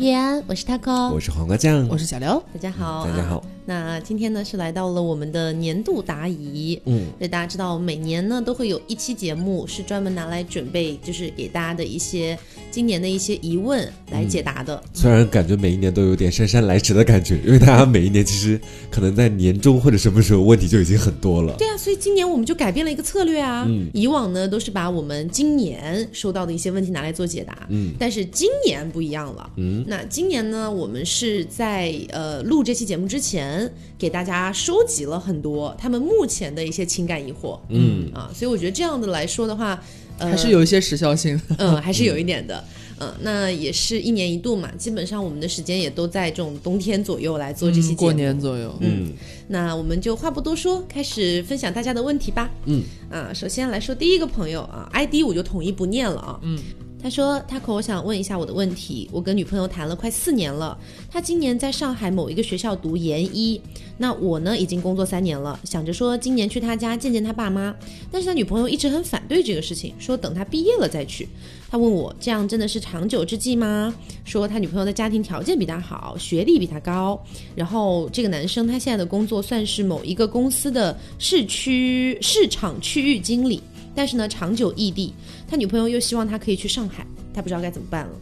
[0.00, 3.44] 叶安，我是 taco，我是黄瓜酱，我是小刘，大家好，大家好。
[3.70, 12.36] 那今天呢是来到了我们的年度答疑，嗯，所以大家知道每年呢都会有一期节目是专门拿来准备，就是给大家的一些
[12.72, 14.82] 今年的一些疑问来解答的。
[14.92, 18.60] 虽然感觉每一年都有点姗姗来迟的感觉，因为大家每一年其实
[18.90, 21.54] 可能在年终或者什么时候问题就已经很多了。
[21.56, 33.59] 对啊，所以今年我们就改变了一个策略啊，嗯，以往呢都是把我们今年收到的一些问题拿来做解答，嗯，但是今年不一样了，嗯，那今年呢我们是在呃录这期节目之前。
[33.98, 38.10] 给大家收集了很多他们目前的一些情感疑惑，嗯。
[38.14, 39.82] 啊，所以我觉得这样的来说的话，
[40.18, 42.62] 呃还是有一些时效性，嗯，还是有一点的，
[42.98, 49.12] 嗯，那也是一年一度嘛，基本上我们的时间也都在这种冬天左右来做这些过年左右，嗯，
[49.48, 52.82] 那我们就话不多说，开始分享大家的问题吧，嗯。
[53.10, 56.58] 啊，首先来说第一个朋友啊，ID 我就统一不念了啊，嗯。
[57.02, 59.08] 他说：“他可我想问一下我的问题。
[59.10, 60.78] 我跟女朋友谈了快四年了，
[61.10, 63.60] 她今年在上海某一个学校读研一。
[63.96, 67.74] 那我呢，已经工作三年了，想着说今年去他家见见他爸妈。
[68.10, 71.26] 但是他女朋友一直很反对这个事情，说等他毕业了再去。
[71.70, 73.94] 他问我这样真的是长久之计吗？
[74.24, 77.18] 说他女朋友的家庭条件比他好，学历比他高。
[77.54, 85.12] 然后这个男生他现在的工作算是某一个公司的市区市场区域经理。”但是呢，长久异地，
[85.50, 88.12] 他女朋友又希望他可以去上海，他不知道该怎么办了。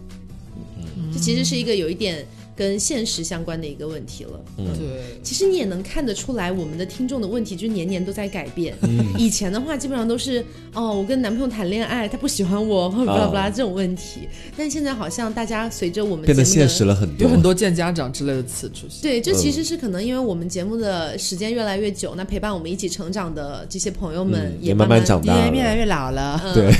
[0.97, 2.27] 嗯，这其实是一个有一点。
[2.59, 4.41] 跟现实相关的一个问题了。
[4.57, 5.21] 嗯，对。
[5.23, 8.75] 其实你也能看得出来，我们的听众的问题就是年年都在改变。
[8.83, 9.15] 嗯。
[9.17, 14.29] 以前的话，基本上都是哦，我跟男朋友谈恋爱，他不喜欢我，或者巴拉巴拉这种问题。
[14.57, 19.01] 但现在好像大家随着我们变得现实了很多，有很多见家长之类的词出现。
[19.03, 26.41] 对，这其实是可能因为我们节目的时间越来越久，那陪伴我们一起成长的这些朋友们也慢慢长大，越来越老了。
[26.53, 26.73] 对。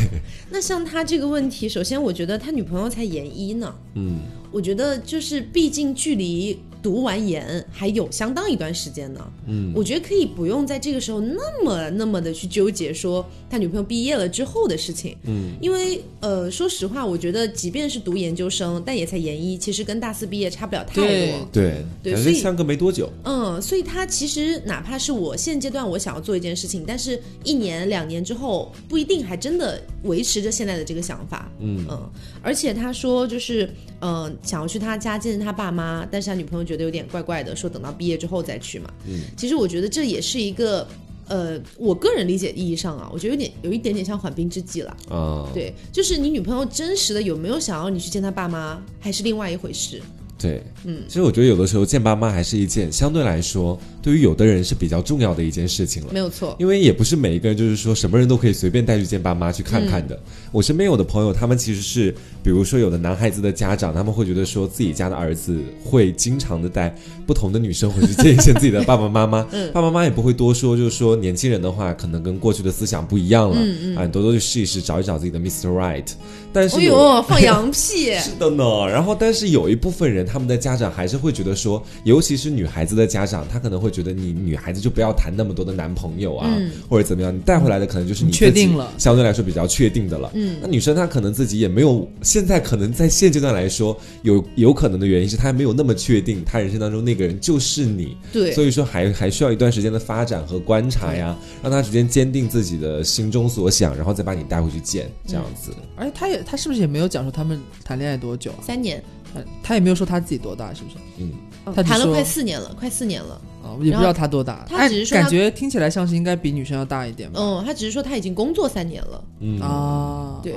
[0.51, 3.73] 那像他这个问题，首先我觉得他女朋友才研一呢。
[3.95, 4.19] 嗯。
[4.51, 6.59] 我觉得就是，毕竟距离。
[6.81, 21.85] 读完研还有相当一段时间呢，嗯，我觉得可以不用在这个时候那么那么的去纠结说他女朋友毕业了之后的事情，嗯，因为呃，说实话，我觉得即便是读研究生，但也才研一，其实跟大四毕业差不了太多，对。
[22.01, 31.85] 对，所以相隔没多久，嗯，所以他其实哪怕是我现阶段我想要做一件事情，但是一年两年之后不一定还真的维持着现在的这个想法，嗯。
[31.91, 33.69] 嗯，而且他说就是
[34.01, 36.69] 嗯想要去他家见见他爸妈，但是他女朋友。
[36.69, 38.93] 觉得有点怪怪的，说等到毕业之后再去嘛。
[39.07, 40.87] 嗯，其实我觉得这也是一个，
[41.27, 44.95] 呃，我个人理解意义上啊，我觉得有点有一点点像缓兵之计了。
[45.09, 50.03] 啊，对，就是你女朋友真实的有没有想要你去见她爸妈，还是另外一回事。
[50.39, 53.79] 对，嗯，其实我觉得有的时候见爸妈还是一件相对来说。
[54.01, 60.19] 对于有的人是比较重要的一件事情了，没有错，因为也不是每一个人就是说什么人都可以随便带去见爸妈去看看的。
[60.51, 66.95] 我身边有的朋友，他们其实是，比如说有的男孩子的家长，他们会觉得说自己家的儿子会经常的带
[67.27, 69.43] 不同的女生回去见一见自己的爸爸妈妈，
[69.75, 73.57] 爸爸妈妈也不会多说，就是说年轻人的话可能跟过去的思想不一样了，
[74.01, 75.69] 啊，你多多去试一试，找一找自己的 Mr.
[75.69, 76.07] Right。
[76.51, 78.15] 但是，哎呦，放羊屁！
[78.19, 78.65] 是的呢。
[78.89, 86.57] 然后，但是有一部分人，他们的家长还是会觉得说，尤其是女孩子的家长，她可能会觉得你女孩子就不要谈那么多的男朋友啊，
[86.89, 90.31] 或者怎么样，你带回来的可能就是你确定了，相对来说比较确定的了。
[90.35, 98.17] 嗯，那女生她可能自己也没有，现在可能在现阶段来说，有有可能的原因是她还没有那么确定，她人生当中那个人就是你。
[98.33, 105.73] 对，所以说还还需要一段时间的发展和观察呀，让她逐渐坚定自己的心中所想，然后再把你带回去见这样子。
[105.95, 106.43] 而且她也。
[106.49, 108.51] 她是不是也没有讲说他们谈恋爱多久？
[108.63, 109.03] 三年。
[109.35, 110.97] 他他也没有说他自己多大，是不是？
[111.19, 111.33] 嗯，
[111.75, 113.41] 他谈了快四年了，快四年了。
[113.69, 114.65] 啊，也不知道他多大。
[114.69, 117.39] 他只是说感觉听起来像是应该比女生要大一点吧。
[117.41, 119.25] 嗯，他只是说他已经工作三年了。
[119.41, 120.55] 嗯啊，对。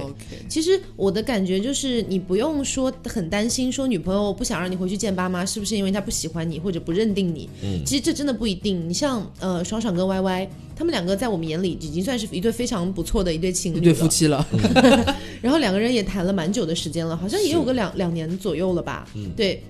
[0.47, 7.49] 其实我的感觉就是，你不用说很担心，说女朋友不想让你回去见爸妈，是不是因为她不喜欢你或者不认定你？
[7.63, 8.87] 嗯，其实这真的不一定。
[8.89, 14.45] 你像呃，爽爽跟歪歪他们两个在我们眼里已经算是一对非常不错的一对情侣，一对夫妻了。
[15.41, 19.07] 然后两个人也谈了蛮久的时间了，好像也有个两两年左右了吧？
[19.15, 19.63] 嗯，对。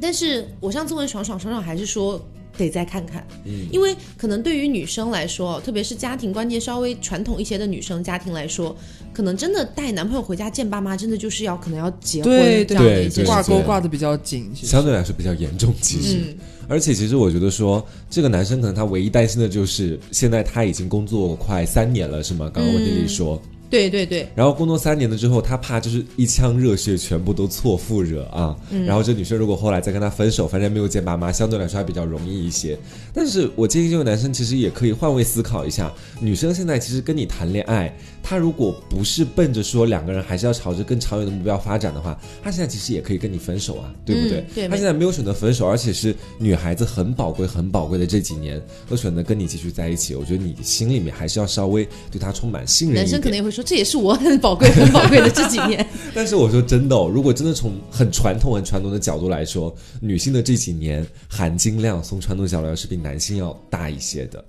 [0.00, 2.20] 但是我上次问爽爽，爽爽还是说。
[2.56, 8.76] 得再看看，嗯，因为可能对于女生来说，特别是家庭观念稍微传统一些的女生家庭来说，
[9.12, 12.32] 可能真的带男朋友回家见爸妈，真的就是要可能要结婚
[12.66, 15.74] 这样的一些挂钩挂的比较紧，相对来说比较严重。
[15.80, 16.36] 其实，
[16.68, 22.50] 而且其实我觉得说，这个男生可能他唯一担心的就是，现在他已经工作快三年了，是吗？
[22.52, 23.40] 刚刚问题里说。
[23.70, 28.56] 对对对，然后工作三年了之后，他怕就是一腔热血全部都错付惹啊。
[28.84, 32.76] 然后这女生如果后来再跟他分手，反正没有见爸妈，相对来说还比较容易一些。
[33.14, 44.40] 但是我建议这个男生其实也可以换位思考一下，女生现在其实跟你谈恋爱，她如果不是奔着说两个人还是要朝着更长远的目标发展的话，她现在其实也可以跟你分手啊，对不对？
[44.40, 53.04] 嗯对她现在没有选择分手，而且是女孩子很宝贵、很宝贵的这几年都选择跟你继续在一起，我觉得你心里面还是要稍微对她充满信任一点。
[53.04, 55.86] 男生可能也会说，这也是我很宝贵、很宝贵的这几年。
[56.14, 64.44] 但是我说真的、如果真的从很传统、很传统的角度来说，女性的这几年含金量，从传统角度来说是比男性要大一些的。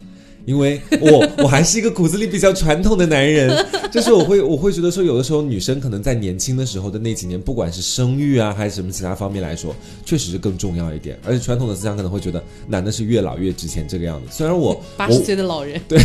[0.46, 11.18] 因为我 我还是一个骨子里比较传统的男人， 就是我会我会觉得说，有的时候女生可能在年轻的时候的那几年，不管是生育啊还是什么其他方面来说，确实是更重要一点。
[11.24, 14.28] 而且传统的思想可能会觉得男的是越老越值钱这个样子。
[14.32, 16.00] 虽然我我 八十岁的老人，对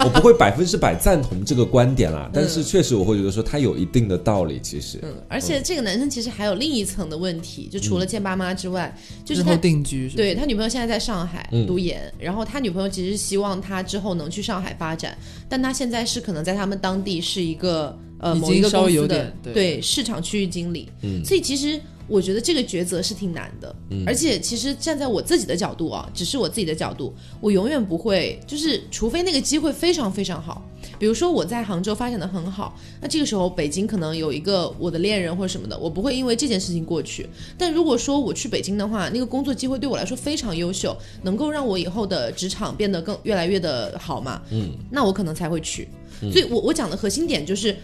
[0.00, 4.60] 我不会百分之百赞同这个观点啦，但是确实我会觉得说他有一定的道理。
[4.62, 15.16] 其实，嗯，而且这个男生其实还有另一层的问题，就除了见爸妈之外，就是他定居对他女朋友现在在上海嗯读研，然后他女朋友其实希望他之后能去上海发展，
[15.48, 19.80] 但他现在是可能在他们当地是一个呃某一个公司的对。
[19.80, 21.24] 市场区域经理，嗯。
[21.24, 21.80] 所以其实。
[22.08, 23.74] 我觉得这个抉择是挺难的，
[24.06, 30.64] 而且其实站在我自己的角度啊，只是我自己的角度，我永远不会，就是除非那个机会非常非常好，
[30.98, 37.28] 比如说我在杭州发展的很好，那这个时候北京可能有一个我的恋人或者什么的，我不会因为这件事情过去。
[37.58, 45.88] 但如果说我去北京的话，那个工作机会对我来说非常优秀，能够让我以后的职场变得更越来越的好嘛，嗯，那我可能才会去。
[46.32, 47.76] 所以我我讲的核心点就是。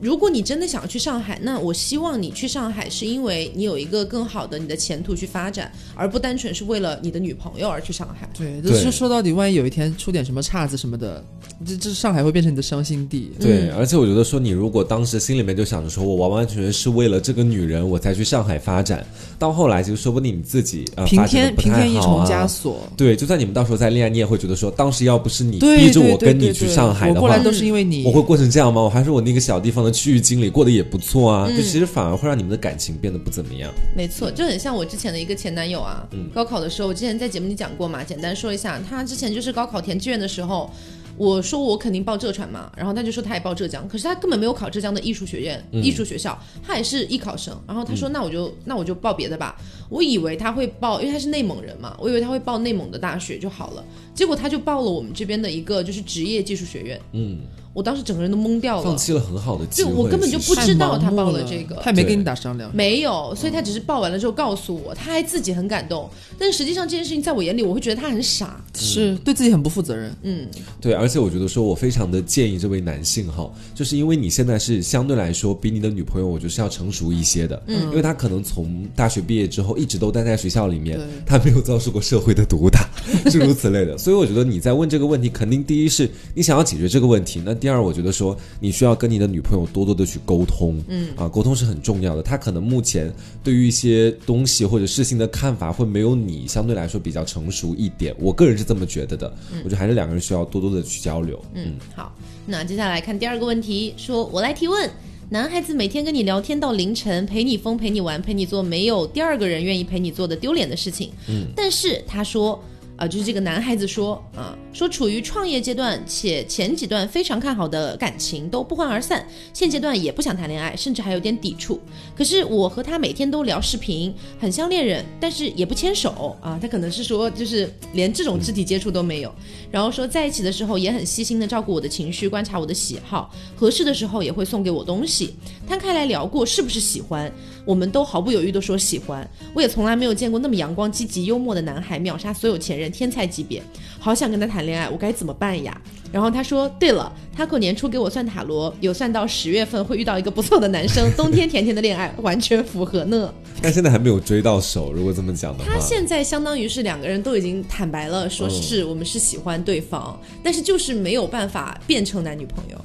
[0.00, 8.28] 如果你真的想要去上海，那我希望你去上海是因为你有一个更好的你的前途去发展，而不单纯是为了你的女朋友而去上海。
[8.36, 11.22] 对，就是说到底，万一有一天出点什么岔子什么的，
[11.66, 13.30] 这这上海会变成你的伤心地。
[13.38, 19.04] 对，嗯而且我觉得说，你如果当时心里面就想着说我完完全全是为了这个女人我才去上海发展，
[19.38, 22.88] 到后来就说不定你自己呃平添平添一重啊枷锁。
[22.96, 28.04] 对，就算你们到时候再恋爱，你也会觉得说，当时要不是你对，逼着我跟你去上海的话我过来，都是因为你。
[28.04, 28.80] 我会过成这样吗？
[28.80, 31.46] 我还是我那个小地方的区域经理，过得也不错啊。
[31.48, 33.72] 嗯就其实反而会让你们的感情变得不怎么样。
[33.96, 36.08] 没错，就很像我之前的一个前男友啊。
[36.34, 40.70] 高考的时候，我之前在节目里讲过嘛，简单说一下，他之前就是高考填志愿的时候。
[41.16, 47.54] 我说我肯定报浙传嘛，然后他就说他也报浙江，可是他根本没有考浙江的艺术学院、艺术学校，他也是艺考生。
[47.66, 49.54] 然后他说、那我就那我就报别的吧。
[49.90, 53.84] 我以为他会报，因为他是内蒙人嘛，我以为他会报内蒙的大学就好了。
[54.14, 56.98] 结果他就报了我们这边的一个就是职业技术学院。
[57.12, 57.40] 嗯，
[57.80, 59.90] 我当时整个人都懵掉了放，弃了很好的机会。
[59.90, 62.70] 就我根本就不知道他报了这个他也没跟你打商量。
[62.76, 66.06] 没有，所以他只是报完了之后告诉我，他还自己很感动。
[66.38, 68.62] 但是实际上这件事情在我眼里，我会觉得他很傻。
[68.74, 70.14] 是对自己很不负责任。
[70.22, 70.46] 嗯，
[70.78, 82.88] 对，而且我觉得说，我非常的建议这位男性哈，就是因为你现在是相对来说比你的女朋友，我觉得是要成熟一些的，嗯，因为他可能从大学毕业之后一直都待在学校里面，他没有遭受过社会的毒打，
[83.30, 83.96] 诸如此类的。
[83.96, 92.22] 所以我觉得你在问这个问题，肯定第一是你想要解决这个问题，那第二，我觉得说你需要跟你的女朋友多多的去沟通，嗯，啊，沟通是很重要的。
[92.22, 93.12] 她可能目前
[93.42, 99.32] 对于一些东西或者事情的看法会没有你相对来说比较成熟一点，我个人是这么觉得的。
[99.64, 101.40] 我觉得还是两个人需要多多的去交流。
[101.54, 102.12] 嗯，好，
[102.46, 104.90] 那接下来看第二个问题，说我来提问。
[105.32, 111.12] 男孩子每天跟你聊天到凌晨，陪你疯，陪你玩，陪你做没有第二个人愿意陪你做的丢脸的事情。
[111.28, 112.60] 嗯，但是他说，
[113.00, 121.80] 啊、就是这个男孩子说啊，说处于创业阶段，且前几段非常看好的感情都不欢而散，现阶段也不想谈恋爱，甚至还有点抵触。
[122.14, 126.58] 可是我和他每天都聊视频，很像恋人，但是也不牵手啊。
[126.60, 129.34] 他可能是说，就是连这种肢体接触都没有。
[129.70, 135.34] 然后说在一起的时候也很细心的照顾我的情绪，观察我的喜好，合适的时候也会送给我东西。
[135.66, 137.32] 摊开来聊过是不是喜欢，
[137.70, 139.24] 我们都毫不犹豫的说喜欢。
[139.54, 143.62] 我也从来没有见过那么阳光、积极、幽默的男孩，秒杀所有前任，天才级别。
[144.00, 145.80] 好想跟他谈恋爱，我该怎么办呀？
[146.10, 153.32] 然后他说：“对了，他过年初给我算塔罗，有算到十月份会遇到一个不错的男生，冬天甜甜的恋爱，完全符合呢。
[153.62, 162.76] 但现在还没有追到手，如果这么讲的话，他现在相当于是两个人都已经坦白了，说是我们是喜欢对方，但是就是没有办法变成男女朋友。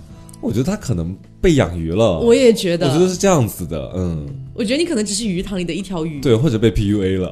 [0.42, 2.20] 我觉得他可能被养鱼了。
[2.20, 6.22] 我也觉得，我觉得是这样子的，嗯，我觉得你可能只是鱼塘里的一条鱼。
[6.22, 7.30] 对，或者被 PUA 了，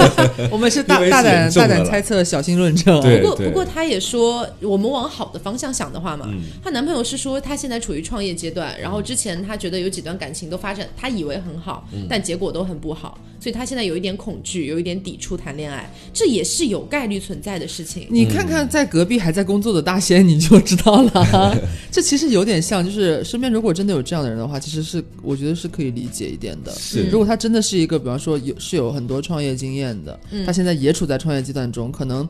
[0.50, 2.98] 我们是大 大胆大胆猜测，小心论证。
[3.02, 13.18] 对不过，不过她也说，我们往好的方向想的话嘛，嗯她男朋友是说她现在处于创业阶段，然后之前她觉得有几段感情都发展，她以为很好，嗯但结果都很不好。
[13.42, 18.06] 所以他现在有一点恐惧，有一点抵触谈恋爱，这也是有概率存在的事情。
[18.08, 21.58] 你看看在隔壁还在工作的大仙，你就知道了。
[21.90, 26.70] 这其实有点像，就是身边如果真的有这样的人的话，其实是我觉得是可以理解一点的。
[26.74, 32.28] 是如果他真的是一个，比方说有是有很多创业经验的，嗯他现在也处在创业阶段中，可能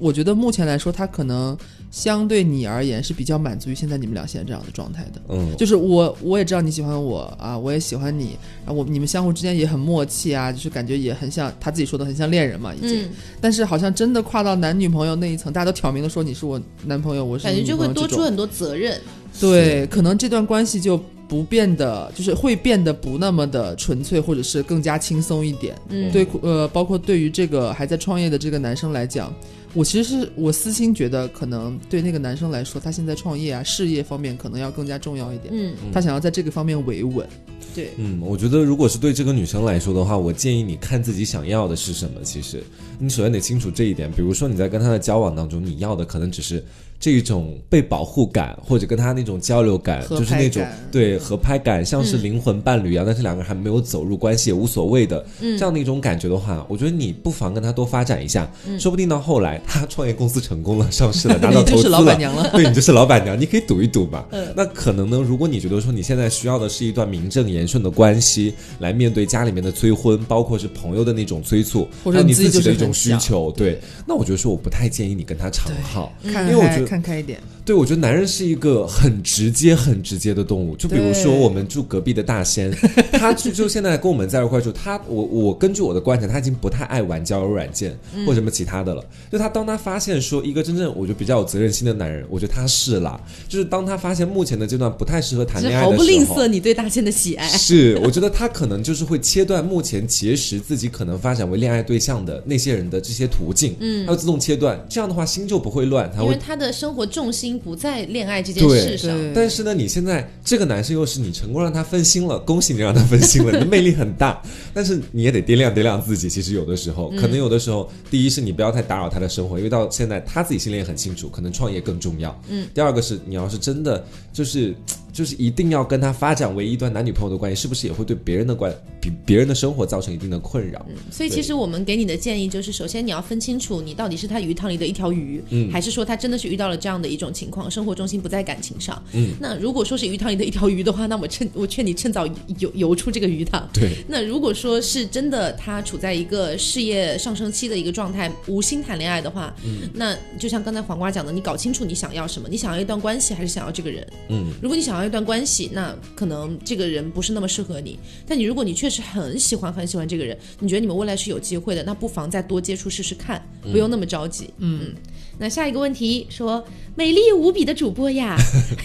[0.00, 1.56] 我觉得目前来说，他可能
[1.90, 5.20] 相对你而言是比较满足于现在你们俩现在这样的状态的。
[5.28, 13.02] 嗯，就是我我也知道你喜欢我啊，我也喜欢你，然后我你们相互之间也很默契啊，就是感觉也很像他自己说的很像恋人嘛，已经。
[13.02, 18.98] 嗯，但是好像真的跨到男女朋友那一层，大家都挑明的说你是我男朋友，我是你感觉就会多出很多责任。
[19.38, 21.00] 对，可能这段关系就
[21.30, 25.76] 不变的，就是会变得不那么的纯粹，或者是更加轻松一点。
[25.88, 29.32] 嗯，对，呃，包括对于这个还在创业的这个男生来讲，
[29.72, 35.54] 我其实是我私心觉得，可能对那个男生来说，他现在创业啊，事业方面可能要更加重要一点。
[35.54, 37.24] 嗯，他想要在这个方面维稳。
[37.72, 42.20] 对，嗯，我觉得如果是对这个女生来说的话，我建议你看自己想要的是什么。
[42.24, 42.60] 其实，
[42.98, 44.10] 你首先得清楚这一点。
[44.10, 46.64] 比如说你在跟他的交往当中，你要的可能只是
[47.00, 55.56] 这一种被保护感，或者跟他那种交流感，合就是那种对合拍感，像是灵魂伴侣一样，但是两个人还没有走入关系也无所谓的、嗯。
[55.58, 58.46] 这样的一种感觉的话，我觉得你不妨跟他多发展一下，
[58.78, 62.50] 说不定到后来他创业公司成功了，上市了，拿到你就是投资了，老板娘了。
[62.54, 64.26] 对你就是老板娘，你可以赌一赌嘛。
[64.30, 64.52] 嗯。
[64.54, 76.12] 那可能呢，如果你觉得说你现在需要的是一段名正言顺的关系，来面对家里面的催婚，包括是朋友的那种催促，或者还有你你自己的一种需求，对，那我觉得说我不太建议你跟他长耗。
[76.22, 80.74] 因为我觉得看开一点，对，我觉得男人是一个很直接、很直接的动物。
[80.74, 82.68] 就比如说我们住隔壁的大仙，
[83.12, 89.04] 他就就现在跟我们在一块住，他我我根据我的观察，他已经不太爱玩交友软件嗯或者什么其他的了。
[89.30, 93.20] 就他当他发现说一个真正我觉得比较有责任心的男人，我觉得他是啦。
[93.48, 97.46] 就是当他发现目前的阶段不太适合谈恋爱的时候，毫不吝啬你对大仙的喜爱。
[97.46, 106.36] 是，我觉得他可能就是会切断目前结识自己可能发展为恋爱对象的那些人的这些途径，嗯，他会自动切断，这样的话心就不会乱，他会。
[106.80, 116.30] 生活重心不在恋爱这件事上，对但是呢，你现在这个男生又是你成功让他分心了，恭喜你让他分心了，你的魅力很大， 但是你也得掂量掂量自己。
[116.30, 122.34] 其实有的时候，可能有的时候，第一是你不要太打扰他的生活，因为到现在他自己心里也很清楚，可能创业更重要。
[122.48, 124.74] 嗯，第二个是你要是真的就是
[125.20, 130.80] 就是一定要跟他发展为一段男女朋友的关系，是不是也会对别人的关比别人的生活造成一定的困扰？
[131.10, 139.02] 所以其实我们给你的建议就是，首先你要分清楚你到底是他鱼塘里的一条鱼，嗯还是说他真的是遇到了这样的一种情况，生活重心不在感情上。
[139.12, 142.26] 嗯，那如果说是鱼塘里的一条鱼的话，那我趁 我劝你趁早
[142.58, 143.68] 游游出这个鱼塘。
[143.74, 154.06] 对，那如果说是真的他处在一个事业上升期的一个状态，无心谈恋爱的话，嗯那就像刚才黄瓜讲的，你搞清楚你想要什么，你想要一段关系还是想要这个人？
[154.28, 157.98] 嗯，如果你想要一段关系，那可能这个人不是那么适合你。
[158.26, 164.48] 但你如果你确实很喜欢很喜欢这个人，你觉得你们未来是有机会的，那不妨再多接触试试看，不用那么着急。
[164.58, 164.94] 嗯。
[165.42, 166.62] 那下一个问题说，
[166.94, 168.36] 美丽无比的主播呀，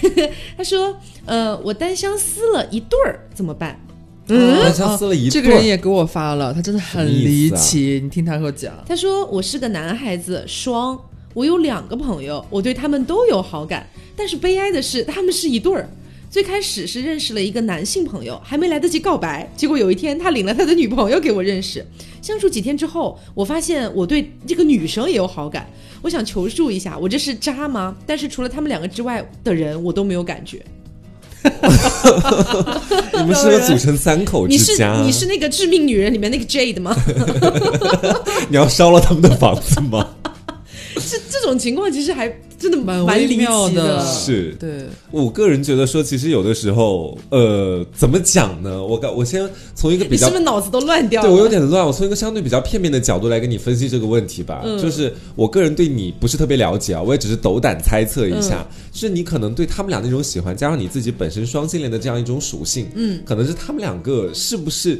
[0.57, 3.79] 他说，呃，我单相思了一对儿怎么办？
[4.27, 7.99] 嗯单相思了一这对儿个人也给我发了，他真的很离奇。
[8.01, 10.97] 你听他给我讲，他说我是个男孩子，双，
[11.33, 15.89] 我有两个朋友，我对他们都有好感，但是悲哀的是他们是一对儿。
[16.35, 21.81] 最开始是认识了一个男性朋友，还没来得及告白，结果有一天他领了他的女朋友给我认识。
[22.21, 25.65] 相处几天之后，我发现我对这个女生也有好感，
[26.01, 27.95] 我想求助一下，我这是渣吗？
[28.05, 30.61] 但是除了他们两个之外的人，我都没有感觉。
[33.13, 34.73] 你们是要组成三口你是。
[35.05, 36.93] 你是那个致命女人里面那个 Jade 吗？
[38.51, 40.05] 你要烧了他们的房子吗？
[41.09, 48.83] 这这种情况其实还真的蛮蛮离奇妙的是对，我个人觉得说，其实有的时候，呃，怎么讲呢？
[48.83, 51.27] 我刚我先从一个比较你是不是脑子都乱掉了？
[51.27, 54.61] 对我有点乱，我从一个相对比较片面的角度来跟你分析这个问题吧。
[54.63, 64.99] 嗯就是我个人对你不是特别了解啊，我也只是斗胆猜测一下，是你可能对他们俩那种喜欢，加上你自己本身双性恋的这样一种属性，嗯，可能是他们两个是不是？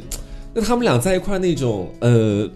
[0.54, 2.48] 那他们俩在一块儿那种呃。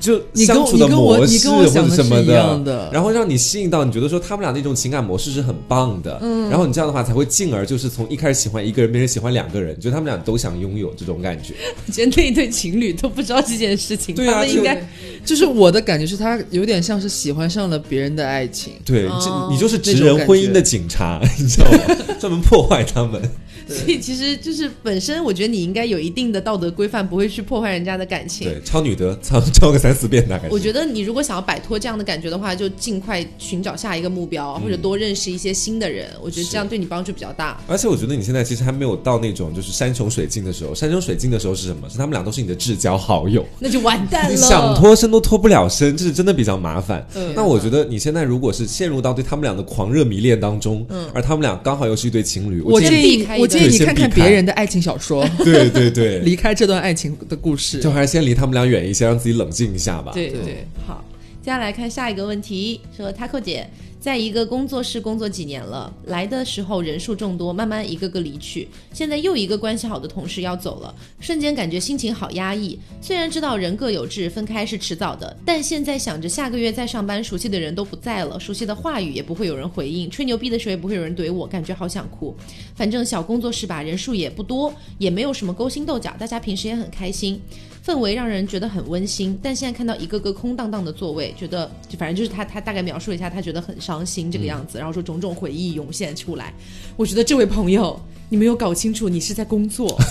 [0.00, 11.54] 就你跟相处的模式或者什么的然后让你吸引到，你觉得说他们俩那种情感模式是很棒的，嗯，然后你这样的话才会进而就是从一开始喜欢一个人变成喜欢两个人，觉得他们俩都想拥有这种感觉。
[11.86, 14.88] 我觉得那一对情侣都不知道这件事情，对啊就他们应该
[15.24, 18.74] 就是我的感觉是他有点像是喜欢上了别人的爱情。
[18.84, 19.08] 对，
[19.50, 21.78] 你就是职人婚姻的警察，你知道吗？
[22.20, 23.20] 专门破坏他们。
[23.68, 28.48] 所以其实就是本身，我觉得你应该有一定的道德规范，不会去破坏人家的感情。
[28.48, 30.48] 对，抄女德，抄抄个三四遍大概。
[30.50, 36.08] 我觉得你如果想要摆脱这样的感觉的话，就尽快寻找下一个目标，或者多认识一些新的人。
[36.22, 37.60] 我觉得这样对你帮助比较大。
[37.66, 40.74] 而且我觉得你现在其实还没有到那种就是山穷水尽的时候。
[40.74, 41.88] 山穷水尽的时候是什么？
[41.88, 44.36] 是他们俩都是你的至交好友， 那就完蛋了。
[44.36, 47.06] 想脱身都脱不了身，这是真的比较麻烦。
[47.34, 60.12] 那我觉得你现在如果是陷入到对他们俩的狂热迷恋当中，嗯，而他们俩刚好又是一对情侣，我建议我建议你看看别人的爱情小说， 对对对， 离开这段爱情的故事，就还是先离他们俩远一些，让自己冷静一下吧。
[60.12, 61.04] 对对，好，
[61.42, 63.66] 接下来看下一个问题，说 Taco 姐。
[64.00, 68.68] 在一个工作室工作几年了，来的时候人数众多，慢慢一个个离去。
[68.92, 72.78] 现在又一个关系好的同事要走了，瞬间感觉心情好压抑。
[73.00, 82.34] 虽然知道人各有志，分开是迟早的，但现在想着下个月再上班，熟悉的人都不在了，熟悉的话语也不会有人回应，吹牛逼的时候也不会有人怼我，感觉好想哭。
[82.76, 87.40] 反正小工作室吧，人数也不多，也没有什么勾心斗角，大家平时也很开心。
[87.88, 96.52] 氛围让人觉得很温馨，但现在看到一个个空荡荡的座位，觉得就反正就是他他大概描述了一下，他觉得很伤心这个样子，然后说种种回忆涌现出来。
[96.98, 99.98] 我觉得这位朋友，你没有搞清楚，你是在工作。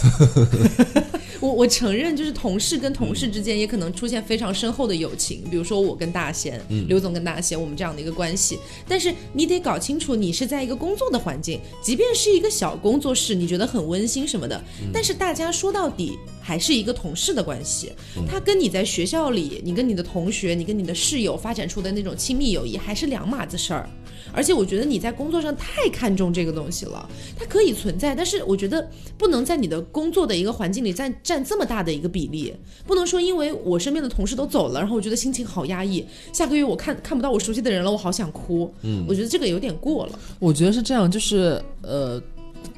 [1.40, 8.58] 我我承认，就是同事跟同事之间也可能出现非常深厚的友情，比如说我跟大仙，刘总跟大贤，我们这样的一个关系。
[8.88, 14.60] 但是你得搞清楚，你是在一个工作的环境，即便是一个小工作室，你觉得很温馨什么的，
[14.92, 17.92] 但是大家说到底还是一个同事的关系。
[18.28, 23.88] 他跟你在学校里，你跟你的同学，你跟你的室友发展出的那种亲密友谊，还是两码子事儿。
[24.34, 32.54] 而且我觉得你在工作上太看重这个东西了，它可以存在，但是我觉得不能在你的工作的一个环境里占占这么大的一个比例，
[32.86, 38.74] 不能说因为我身边的同事都走了，然后我觉得心情好压抑，下个月我看看不到我熟悉的人了，我好想哭。
[38.82, 40.20] 嗯，我觉得这个有点过了。
[40.40, 42.22] 我觉得是这样，就是呃。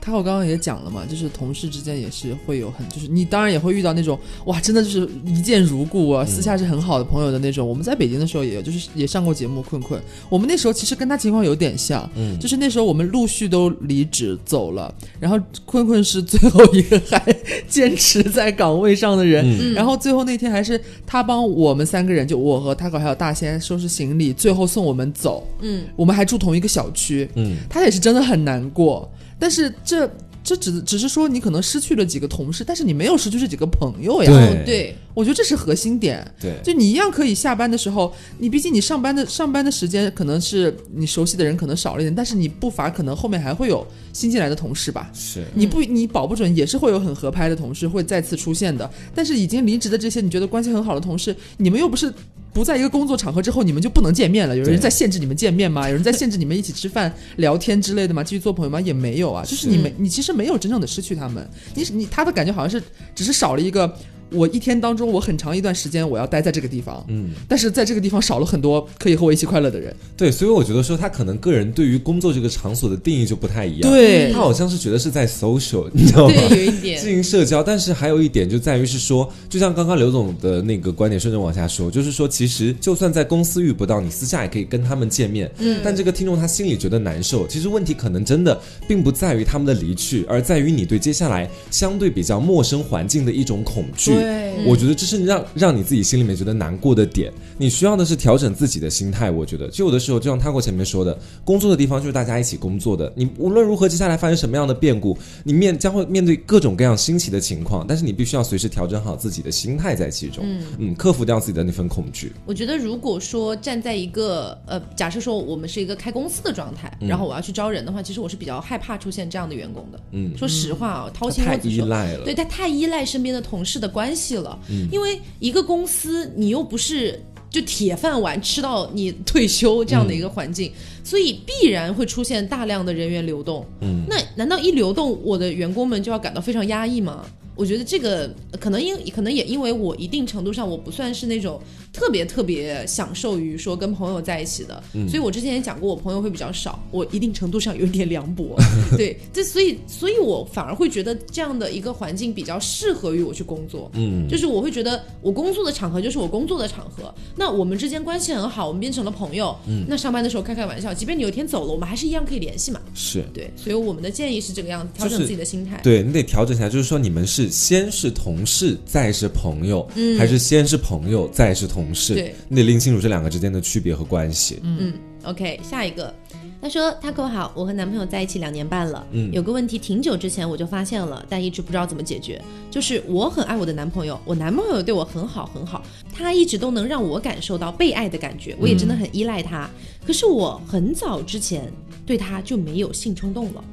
[0.01, 7.67] 他我刚刚也讲了嘛，就是同事之间也是会有很，就是你当然也会遇到那种哇，真的就是一见如故啊，私下是很好的朋友的那种。
[7.67, 10.01] 我们在北京的时候也有，就是也上过节目，困困。
[10.29, 17.35] 我们那时候其实跟他情况有点像，嗯，就是那时候我们陆续都离职走了，然后困困是最后一个还
[17.67, 25.47] 坚持在岗位上的人，然后最后那天还是他帮我们三个人，就我和他哥还有大仙收拾行李，最后送我们走。
[25.61, 29.09] 嗯，我们还住同一个小区，嗯，他也是真的很难过。
[29.39, 30.09] 但是这
[30.43, 34.29] 这只只是说你可能失去了几个同事，但是你没有失去这几个朋友呀。
[34.29, 36.25] 对，对我觉得这是核心点。
[36.39, 45.11] 对，就你一样可以下班的时候，你毕竟你上班的上班的时间可能是你熟悉的人可能少了一点，但是你不乏可能后面还会有新进来的同事吧。
[45.13, 48.89] 是，你不你保不准也是会有很合拍的同事会再次出现的。
[49.13, 52.13] 但是已经离职的这些你觉得关系很好的同事，你们又不是。
[52.51, 54.57] 不在一个工作场合之后，你们就不能见面了？
[54.57, 55.87] 有人在限制你们见面吗？
[55.87, 58.23] 有人在限制你们一起吃饭、聊天之类的吗？
[58.23, 58.81] 继续做朋友吗？
[58.81, 63.95] 也没有啊，就是你没，你其实没有真正的失去他们，你你他的感觉好像是只是少了一个。
[64.31, 69.95] 我一天当中，我很长一段时间我要待在这个地方，嗯，但是在这个地方少了很多可以和我一起快乐的人。
[70.15, 73.91] 对，所以我觉得说他可能个人对于工作这个场所的定义就不太一样。
[73.91, 76.35] 对，他好像是觉得是在 social，你知道吗？
[76.49, 77.63] 对，有一点进行社交。
[77.63, 85.49] 但是还有一点就在于是说，就像刚刚刘总的那个观点，顺着往下说，就是说其实就算在公司遇不到，你私下也可以跟他们见面。
[85.57, 87.47] 嗯，但这个听众他心里觉得难受。
[87.47, 94.18] 其实问题可能真的并不在于他们的离去，而在于你对接下来相对比较陌生环境的一种恐惧。
[94.19, 94.99] 对，我觉得。
[94.99, 99.29] 这是让让你自己心里面觉得难过的点，你需要的是调整自己的心态。
[99.29, 103.11] 我觉得，就有的时候，就像他过前面说的，工作的地方就是大家一起工作的。
[103.15, 110.43] 你无论如何，接下来发生什么样的变故，你面将会面对各种各样新奇的情况，但是你必须要随时调整好自己的心态在其中，
[110.77, 112.31] 嗯，克服掉自己的那份恐惧。
[112.45, 119.99] 我觉得，如果说站在一个呃，假设说我们是一个开公司的状态，然后我要去招人的话，其实我是比较害怕出现这样的员工的。
[120.11, 121.85] 嗯，说实话啊，掏心窝子说，
[122.23, 124.57] 对他太依赖身边的同事的关系了。
[124.69, 124.87] 嗯。
[124.91, 130.71] 因为一个公司，你又不是就铁饭碗吃到你退休这样的一个环境，
[131.03, 133.65] 所以必然会出现大量的人员流动。
[133.81, 137.25] 嗯，那难道一流动，我的员工们就要感到非常压抑吗？
[137.55, 141.59] 我觉得这个可能因可能也因为我一定程度上我不算是那种
[141.91, 148.55] 特别特别享受于说跟朋友在一起的，所以我之前也讲过，我朋友会比较少，我一定程度上有点凉薄。
[148.97, 153.91] 对，这所以所以我反而会觉得这样的一个环境比较适合于我去工作。
[153.93, 159.55] 嗯，就是我会觉得我工作的场合就是我工作的场合，那我们之间关系很好，我们变成了朋友。
[159.67, 162.79] 嗯，那上班的时候开开玩笑，即便你有一天走了，我们还是一样可以联系嘛。
[162.93, 165.79] 是对，所以我们的建议是这个样子，调整自己的心态。
[165.83, 167.49] 对你得调整一下，就是说你们是。
[167.49, 172.13] 先是同事，再是朋友，嗯还是先是朋友，再是同事？
[172.13, 174.59] 对，你得拎清楚这两个之间的区别和关系。
[174.63, 176.13] 嗯，OK，下一个，
[176.61, 182.41] 他说：“Taco 好，我和男朋友在一起两年半了，嗯，有个问题挺久之前我就发现了，但一直不知道怎么解决。
[182.69, 189.69] 就是我很爱我的男朋友，我男朋友对我很好很好，他一直都能让我感受到被爱的感觉，我也真的很依赖他。
[190.05, 191.71] 可是我很早之前
[192.05, 193.63] 对他就没有性冲动了，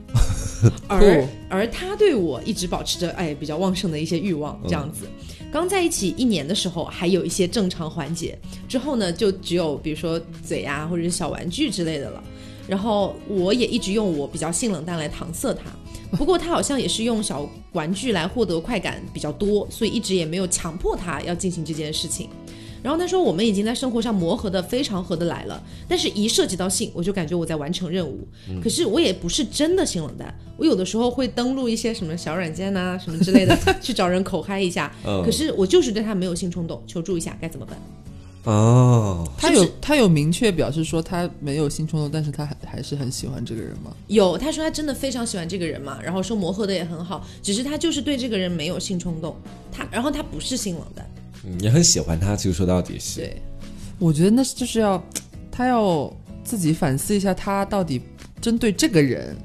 [0.88, 5.06] 而而他对我一直保持着哎比较旺盛的一些欲望，这样子。
[5.52, 12.22] 刚在一起一年的时候还有一些正常环节，之后呢就只有比如说嘴啊或者是小玩具之类的了。”
[12.68, 15.70] 然后我也一直用我比较性冷淡来搪塞他，
[16.18, 22.28] 不过他好像也是用小玩具来获得快感比较多，所以一直也没有强迫他要进行这件事情。
[22.86, 28.20] 然后他说我们已经在生活上磨合的非常合得来了，但是一涉及到性，我就感觉我在完成任务。
[28.62, 34.94] 可是我也不是真的性冷淡，我有的时候会登录一些什么小软件呐 什么之类的去找人口嗨一下。
[35.24, 37.76] 可是我就是对他没有性冲动，求助一下该怎么办？
[38.44, 43.90] 哦，他有他有明确表示说他没有性冲动，但是他还还是很喜欢这个人吗？
[44.06, 49.34] 有，他说他真的非常喜欢这个人嘛，然后说磨合的也很好，只是他就是对这个人没有性冲动，
[49.72, 51.04] 他然后他不是性冷淡，
[51.46, 53.20] 嗯，也很喜欢他，其实说到底是。
[53.20, 53.42] 对，
[53.98, 55.02] 我觉得那就是要
[55.50, 56.12] 他要
[56.44, 58.02] 自己反思一下，他到底
[58.40, 59.36] 针对这个人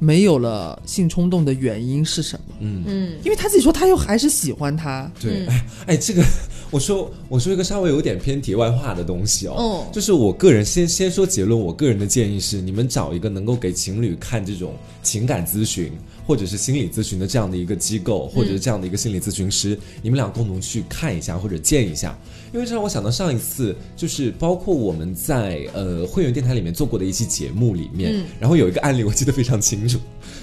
[0.00, 2.54] 没有了性冲动的原因是什么？
[2.58, 2.82] 嗯。
[2.86, 6.24] 嗯，因为他自己说他又还是喜欢他，对，哎哎，这个
[6.70, 9.86] 我说我说一个稍微有点偏题外话的东西哦，哦。
[9.92, 15.92] 就是我个人先先说结论，我个人的建议是，你们找一个能够给情侣看这种情感咨询
[16.26, 22.16] 或者是心理咨询的这样的一个机构，或者是这样的一个心理咨询师，你们俩共同去看一下或者见一下，
[22.52, 29.89] 因为这让我想到上一次，就是包括我们在呃会员电台里面做过的一期节目里面，然后有一个案例我记得非常清楚，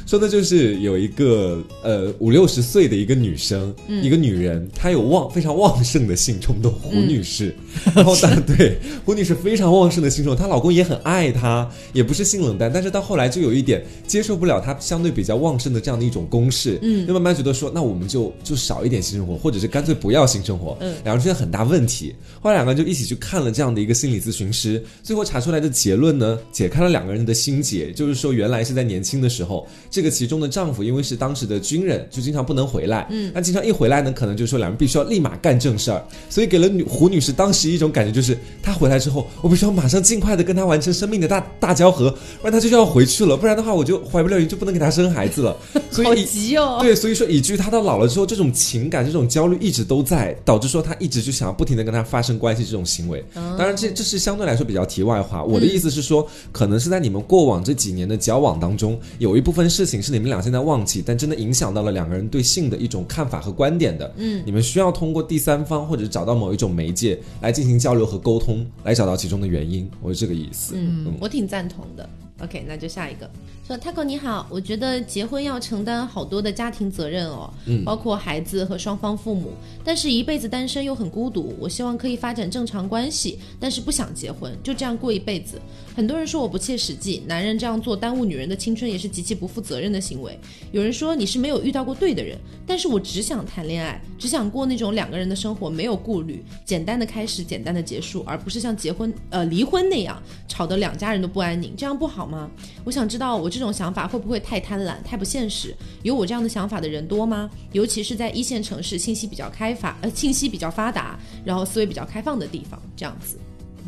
[0.05, 7.53] 说的就是有一个呃五六十岁的一个女生，一个女人，她有旺非常旺盛的性冲动，胡女士，
[7.93, 20.95] 然后但 对胡女士非常旺盛的性冲动，她老公也很爱她，也不是性冷淡，但是到后来就有一点接受不了她相对比较旺盛的这样的一种攻势，嗯，就慢慢觉得说，那我们就就少一点性生活，或者是干脆不要性生活，嗯。
[21.03, 42.09] 两人出现很大问题，后来两个人就一起去看了这样的一个心理咨询师，最后查出来的结论呢，解开了两个人的心结，就是说原来是在年轻的时候，这个其中的丈夫因为是当时的军人，就经常不能回来，嗯，那经常一回来呢，可能就是说两人必须要立马干正事儿，所以给了女胡女士当时一种感觉，就是她回来之后，我必须要马上尽快的跟她完成生命的大大交合，
[42.41, 45.55] 不然她就要回去了，不然的话我就怀不了孕，就不能给她生孩子了，
[45.91, 46.79] 所好以好急哦。
[46.81, 53.23] 对，所以说以至于她到老了之后，这种情感、这种焦虑一直都在，导致说她一直就想要不停的跟他发生关系这种行为。
[53.33, 55.43] 当然这，这是相对来说比较题外话。
[55.43, 64.13] 我的意思是说，可能是在你们过往这几年的交往当中，有一部分事情是你们俩现在忘记，但真的影响到了两个人对性的一种看法和观点的。
[64.17, 69.89] 嗯，你们需要通过第三方或者找到某一种媒介来进行交流和沟通，来找到其中的原因。
[70.01, 70.75] 我是这个意思。
[70.77, 72.07] 嗯，我挺赞同的。
[72.43, 73.29] OK，那就下一个
[73.67, 79.51] 说 Taco 你好，我觉得结婚要承担好多的家庭责任哦，嗯包括孩子和双方父母，
[79.83, 81.55] 但是一辈子单身又很孤独。
[81.59, 85.59] 我希望可以发展正常关系，但是不想结婚，就这样过一辈子。
[85.95, 90.39] 很多人说我不切实际，男人这样做耽误女人的青春也是极其不负责任的行为。
[90.71, 102.49] 有人说你是没有遇到过对的人，但是我只想谈恋爱，只想过那种两个人的生活，没有顾虑，简单的开始，简单的结束，而不是像结婚呃离婚那样吵得两家人都不安宁，这样不好吗？
[102.83, 105.75] 我想知道我这种想法会不会太贪婪、太不现实？
[106.03, 107.49] 有我这样的想法的人多吗？
[107.71, 113.37] 尤其是在一线城市，信息比较开发，呃，信息比较发达，然后思维比较开放的地方，这样子。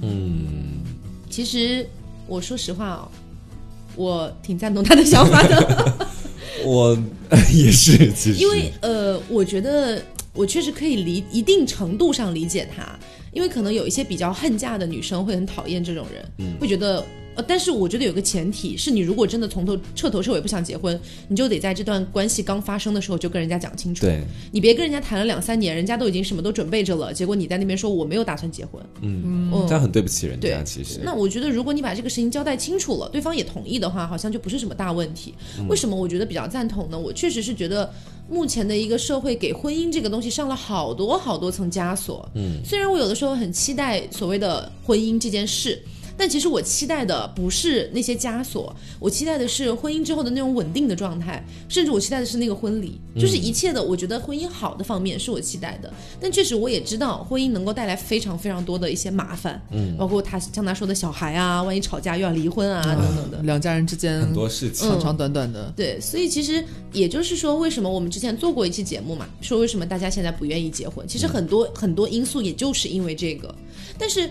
[0.01, 0.83] 嗯，
[1.29, 1.85] 其实
[2.27, 3.11] 我说实话哦，
[3.95, 6.07] 我挺赞同他的想法的。
[6.65, 6.97] 我
[7.53, 10.01] 也是，其实因为呃，我觉得
[10.33, 12.97] 我确实可以理一定程度上理解他，
[13.31, 17.05] 因为可能有一些比较恨嫁的女生会很讨厌这种人，嗯会觉得。
[17.35, 24.03] 呃，但是我觉得有个前提是你如果真的从头彻头彻尾不想结婚，你就得在这段关系刚发生的时候就跟人家讲清楚。
[24.03, 28.83] 对，你别跟人家谈了两三年，人家都已经什么都准备着了，结果你在那边说我没有打算结婚。
[29.01, 30.99] 嗯，嗯这样很对不起人家，其实。
[31.03, 35.35] 那我觉得，如果你把这个事情交代清楚了，对方也同意的话，好像就不是什么大问题。
[35.69, 36.97] 为什么我觉得比较赞同呢？
[36.97, 37.93] 我确实是觉得
[38.29, 42.29] 目前的一个社会给婚姻这个东西上了好多好多层枷锁。
[42.35, 45.81] 嗯，虽然我有的时候很期待所谓的婚姻这件事。
[46.19, 55.91] 但其实我期待的不是那些枷锁，我期待的是婚姻之后的那种稳定的状态，甚至我期待的是那个婚礼，就是一切的，我觉得婚姻好的方面是我期待的。
[56.19, 63.41] 但确实我也知道，婚姻能够带来非常非常多的一些麻烦，嗯，包括他像他说的小孩啊，万一吵架又要离婚啊等等的。
[63.43, 73.55] 两家人之间很多事情，长长短短的，对，所以其实也就是说，为什么我们之前做过一期节目嘛，说为什么大家现在不愿意结婚，其实很多、很多因素也就是因为这个，
[73.97, 74.29] 但是。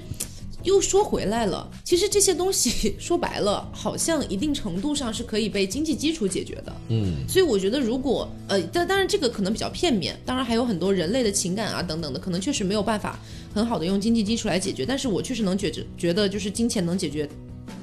[0.68, 6.72] 又说回来了，其实这些东西 说白了，好像一定程度上是可以被经济基础解决的。
[6.88, 13.18] 嗯，所以我觉得，如果呃，但当然这个可能比较片面，当然还有很多人类的情感啊等等的，可能确实没有办法
[13.54, 14.84] 很好的用经济基础来解决。
[14.86, 17.28] 但是我确实能觉觉觉得，就是金钱能解决。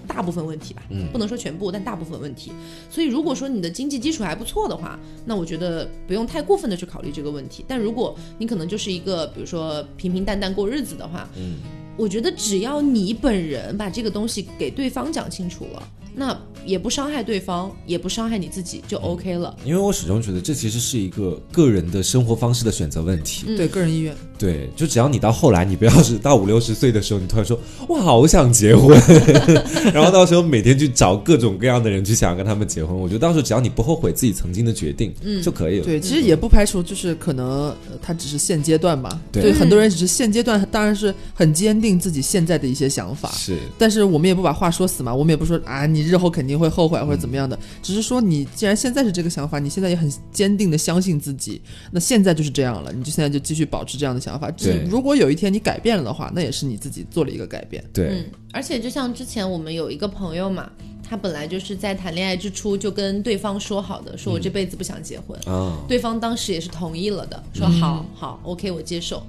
[0.08, 2.52] 大部分问题吧，嗯，不能说全部，但大部分问题。
[2.90, 7.66] 所以如果说你的经济基础还不错的话，那我觉得不用太过分的去考虑这个问题。
[7.68, 11.56] 但如果你可能就是一个，比如说平平淡淡过日子的话，嗯，
[11.98, 15.84] 我觉得只要你本人把这个东西给对方讲清楚了。
[16.18, 19.54] 那也不伤害对方，也不伤害你自己，就 OK 了。
[19.66, 24.16] 因为我始终觉得这其实是一个个人的生活方式的选择问题，对个人意愿。
[24.38, 28.98] 对，就只要你到后来，你不要是到五六十岁的时候，你突然说我好想结婚，
[29.94, 32.98] 然后到时候每天去找各种各样的人去想要跟他们结婚。
[32.98, 35.84] 我觉得到时候只要你不后悔自己曾经的决定，嗯，就可以了。
[35.84, 39.20] 对，其实也不排除就是可能他只是现阶段吧。
[39.34, 43.30] 对，很多人只是现阶段，当然是很坚定自己现在的一些想法。
[43.34, 46.56] 是，但是我们也不把话说死嘛，我们也不说啊，你日后肯定。
[46.56, 54.50] 会后悔或者怎么样的，只是说你既然现在是这个想法，你现在也很坚定的相信自己，那现在就是这样了，你就现在就继续保持这样的想法。
[54.52, 57.84] 对，如果有一天你改变了的话，那也是你自己做了一个改变。
[57.92, 60.72] 对，嗯，而且就像之前我们有一个朋友嘛，
[61.04, 69.22] 他本来就是在谈恋爱之初就跟对方说好的，说我这辈子不想结婚，啊，对方当时也是同意了的，说好好，OK，我接受。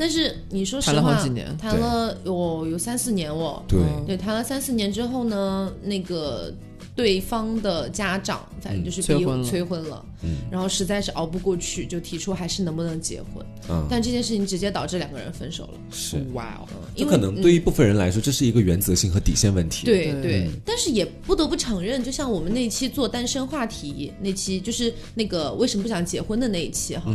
[0.00, 1.14] 但是你说实话，
[1.60, 3.78] 谈了有有三四年哦，对。
[4.06, 6.50] 对，谈了三四年之后呢，那个。
[6.96, 10.04] 对方的家长反正就是逼催婚了，
[10.50, 13.46] 然后实在是熬不过去，就提出还是能不能结婚。
[13.88, 15.70] 但这件事情直接导致两个人分手了。
[15.90, 16.18] 是。
[16.34, 19.86] 哇哦，就可能对于部分人来说，这是一个原则性和底线问题。
[19.86, 27.10] 对对，但是也不得不承认，就像我们那期做单身话题那期，就是那个为什么不想结婚的那一期哈。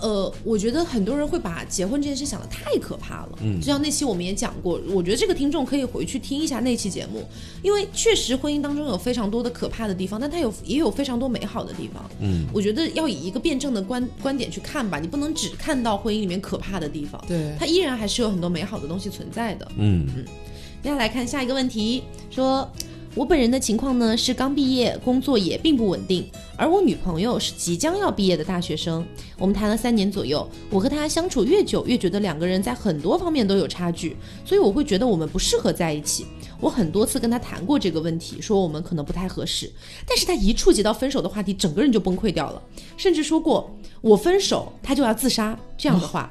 [0.00, 3.38] 呃，我觉得很多人会把结婚这件事想的太可怕了。
[3.40, 7.24] 嗯，就像那期我们也讲过，我觉得这个听众可以回去听一下那期节目，
[7.62, 12.04] 因为确实婚姻当中有非常多的可怕的地方，但它有也有非常多美好的地方。
[12.20, 17.22] 嗯，我觉得要以一个辩证的观观点去看吧，你不能只看到婚姻里面可怕的地方。
[17.26, 19.66] 对，它依然还是有很多美好的东西存在的。
[19.76, 20.24] 嗯嗯，
[20.82, 22.70] 接下来看下一个问题，说。
[23.16, 26.22] 我本人的情况呢是刚毕业，工作也并不稳定，
[26.54, 29.02] 而我女朋友是即将要毕业的大学生。
[29.38, 36.26] 我们谈了三年左右，我和她相处越久，越觉得两个人在很多方面都有差距，所以我会觉得我们不适合在一起。
[36.60, 39.72] 我很多次跟她谈过这个问题，说我们可能不太合适，
[40.06, 42.62] 但是她一触及到分手的话题，整个人就崩溃掉了，
[42.98, 46.30] 甚至说过我分手她就要自杀这样的话。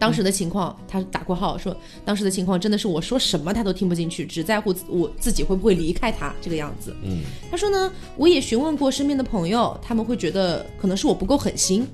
[0.00, 6.96] 当时的情况，他打括号说，当时的情况真的是我说什么他都听不进去，只在乎我自己会不会离开他这个样子。
[7.02, 7.18] 嗯，
[7.50, 11.86] 他说呢，我也询问过身边的朋友，他们会觉得可能是我不够狠心，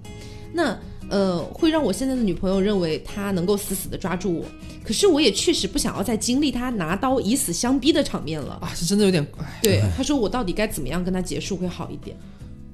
[0.53, 0.79] 那
[1.11, 4.45] 呃会让我现在的女朋友认为他能够死死的抓住我，
[4.85, 9.27] 可是我也确实不想要再经历他拿刀以死相逼的场面了啊，是真的有点。
[9.61, 12.17] 对，他说我到底该怎么样跟他结束会好一点？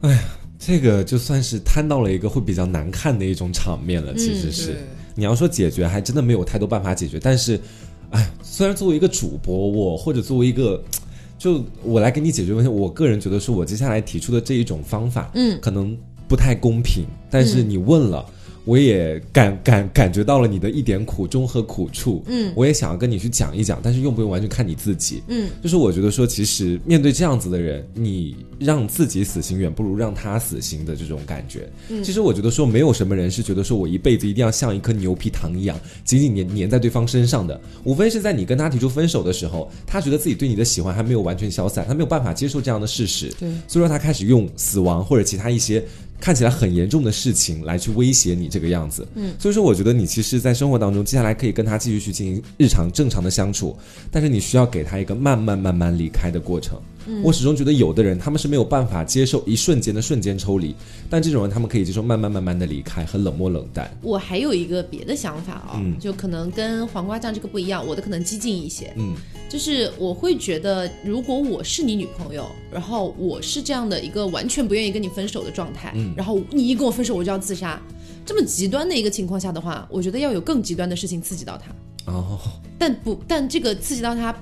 [0.02, 0.22] 哎呀，
[0.58, 4.76] 这个就算是摊到了一个会比较难看的一种场面了，其实是。
[5.14, 7.18] 你要说解决，还真的没有太多办法解决。
[7.20, 7.60] 但是，
[8.10, 10.82] 哎，虽然作为一个主播，我或者作为一个，
[11.38, 15.96] 就我来给你解决问题，我个人觉得是，我接下来提出的这一种方法，嗯，可能
[16.28, 17.04] 不太公平。
[17.30, 18.24] 但是你问了。
[18.64, 45.82] 我也感感感觉到了你的一点苦衷和苦处，嗯，我也想要跟你去讲一讲，但是用不用完全看你自己，嗯，就是我觉得说，其实面对这样子的人，你让自己死心远不如让他死心的这种感觉，嗯，其实我觉得说，没有什么人是觉得说我一辈子一定要像一颗牛皮糖一样紧紧粘粘在对方身上的，无非是在你跟他提出分手的时候，他觉得自己对你的喜欢还没有完全消散，他没有办法接受这样的事实，对，所以说他开始用死亡或者其他一些。
[46.22, 53.76] 看起来很严重的事情来去威胁你这个样子，嗯，所以说我觉得你其实，在生活当中，接下来可以跟他继续去进行日常正常的相处，
[54.08, 56.80] 但是你需要给他一个慢慢慢慢离开的过程。
[57.22, 60.74] 我始终觉得有的人他们是没有办法接受一瞬间的瞬间抽离，
[61.10, 63.90] 但这种人他们可以接受慢慢慢慢的离开和冷漠冷淡。
[64.02, 68.92] 我还有一个别的想法啊，就可能跟黄瓜酱这个不一样，我的可能激进一些。
[68.96, 69.14] 嗯，
[69.48, 77.80] 就是我会觉得，如果我是你女朋友，然后我是这样的一个完全不愿意跟你分手的状态，然后你一跟我分手我就要自杀，
[78.24, 82.12] 这么极端的一个情况下的话，我觉得要有更极端的事情刺激到他。
[82.12, 82.38] 哦，
[82.78, 84.34] 但不，但这个刺激到他。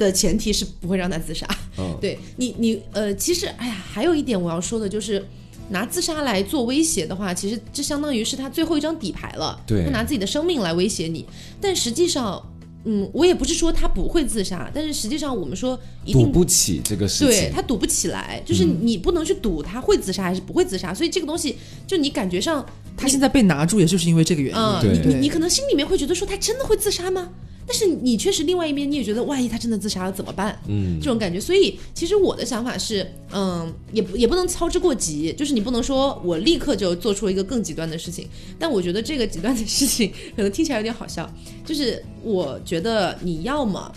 [0.00, 1.46] 的前提是不会让他自杀。
[1.78, 5.24] 嗯，对你，你呃，其实，哎呀，还有一点我要说的就是，
[5.70, 9.60] 拿自杀来做威胁的话，其实这相当于是他最后一张底牌了。
[9.66, 11.24] 对，他拿自己的生命来威胁你。
[11.60, 12.42] 但实际上，
[12.84, 20.92] 嗯，我也不是说他不会自杀，但是实际上我们说一定赌不起这个事情，对他赌不起来，就是你不能去赌他会自杀还是不会自杀。
[20.92, 21.56] 所以这个东西，
[21.86, 22.64] 就你感觉上
[22.96, 24.58] 他现在被拿住，也就是因为这个原因。
[24.58, 27.28] 嗯，你你可能心里面会觉得说他真的会自杀吗？
[27.70, 30.60] 但是你确实另外一面，你也觉得万一他真的自杀了怎么办？
[30.66, 31.38] 嗯，这种感觉。
[31.38, 38.28] 所以其实我的想法是，嗯，也也不能操之过急，就是你不能说我立刻就做出一个更极端的事情。
[38.58, 41.32] 但我觉得这个极端的事情可能听起来有点好笑，
[41.64, 43.92] 就是我觉得你要么。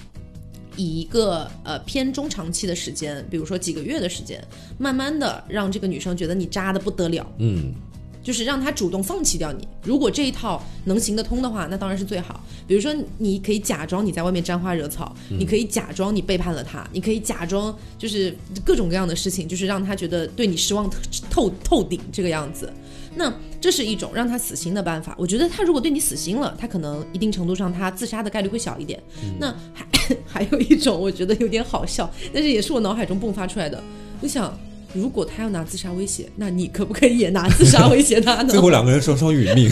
[0.75, 4.43] 以一个呃偏中长期的时间，比如说几个月的时间，
[4.79, 7.71] 慢慢的让这个女生觉得你渣的不得了，嗯，
[8.23, 9.67] 就是让他主动放弃掉你。
[9.83, 12.43] 如果这一套能行得通的话，那当然是最好。
[12.65, 20.89] 比如说，你可以假装你在外面沾花惹草，你可以假装你背叛了他，你可以假装就是各种各样的事情，就是让他觉得对你失望
[21.29, 22.71] 透透顶这个样子。
[23.15, 23.31] 那
[23.61, 25.13] 这是一种让他死心的办法。
[25.19, 29.01] 我觉得他如果对你死心了，他可能一定程度上他自杀的概率会小一点。
[29.39, 29.85] 那还
[30.25, 33.83] 还有一种，我觉得有点好笑，但是也是我脑海中迸发出来的。
[34.21, 34.57] 我想，
[34.93, 38.49] 如果他要拿自杀威胁，那你可不可以也拿自杀威胁他呢？
[38.51, 39.69] 最后两个人双双殒命。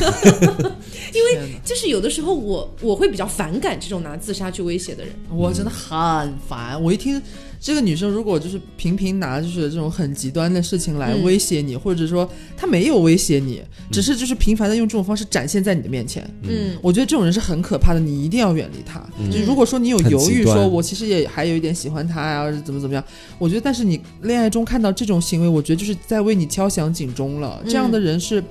[1.13, 6.81] 因为就是有的时候我我会比较反感这种拿自杀去威胁的人，我真的很烦。
[6.81, 7.21] 我一听。
[7.61, 18.99] 这个女生如果就是频频拿就是这种很极端的事情来威胁你，或者说她没有威胁你，只是就是频繁的用这种方式展现在你的面前，嗯，我觉得这种人是很可怕的，你一定要远离他。
[19.31, 23.03] 就如果说你有犹豫，说我其实也还有一点喜欢他呀，怎么怎么样，
[23.37, 27.61] 我觉得，但是你恋爱中看到这种行为，我觉得就是在为你敲响警钟了。
[27.65, 28.43] 这样的人是。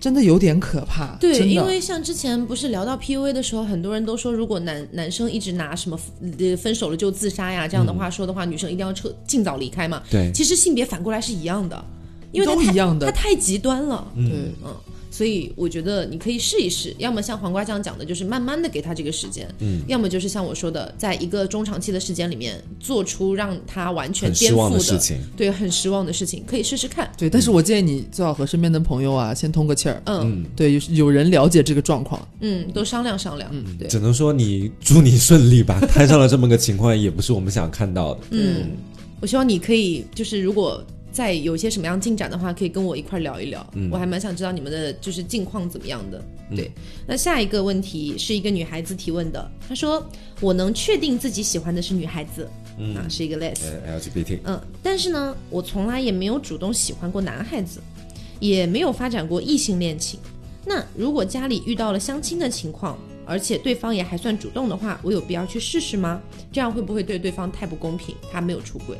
[0.00, 1.14] 真的有点可怕。
[1.20, 6.00] 对，因为像之前不是聊到 PUA 的时候，很多人都说，如果男男生一直拿什么
[6.38, 10.02] 呃分手了就自杀呀这样的话说的话，女生一定要撤尽早离开嘛。
[10.10, 11.84] 对，其实性别反过来是一样的，
[12.32, 14.10] 因为都一样的，他太极端了。
[14.16, 14.24] 对，
[14.64, 14.74] 嗯。
[15.20, 27.12] 所以我觉得你可以试一试，要么像黄瓜酱讲的，就是慢慢的给他这个时间，嗯，要么就是像我说的，在一个中长期的时间里面，做出让他完全颠覆的事情，对，很失望的事情，可以试试看。
[27.18, 35.78] 对，但是我建议你最好和身边的朋友啊，先通个气儿，嗯，对，有有人了解这个状况，嗯，都商量商量，嗯，对，只能说你 祝你顺利吧。
[35.80, 38.70] 摊上了这么个情况，也不是我们想看到的，嗯，
[39.20, 40.82] 我希望你可以，就是如果。
[41.12, 43.64] 再有些什么样进展的话，可以跟我一块聊一聊。
[43.90, 46.22] 我还蛮想知道你们的就是近况怎么样的。
[46.54, 46.70] 对，
[47.06, 50.04] 那下一个问题是一个女孩子提问的，她说
[50.40, 52.48] ：“我能确定自己喜欢的是女孩子，
[52.96, 54.40] 啊，是一个 less，LGBT。
[54.44, 57.80] 嗯，但是呢，我从来也没有主动喜欢过男孩子，
[58.40, 60.18] 也没有发展过异性恋情。
[60.66, 66.20] 那如果家里遇到了相亲的情况，而且对方也还算主动的话，我有必要去试试吗？
[66.50, 68.14] 这样会不会对对方太不公平？
[68.32, 68.96] 他没有出轨。”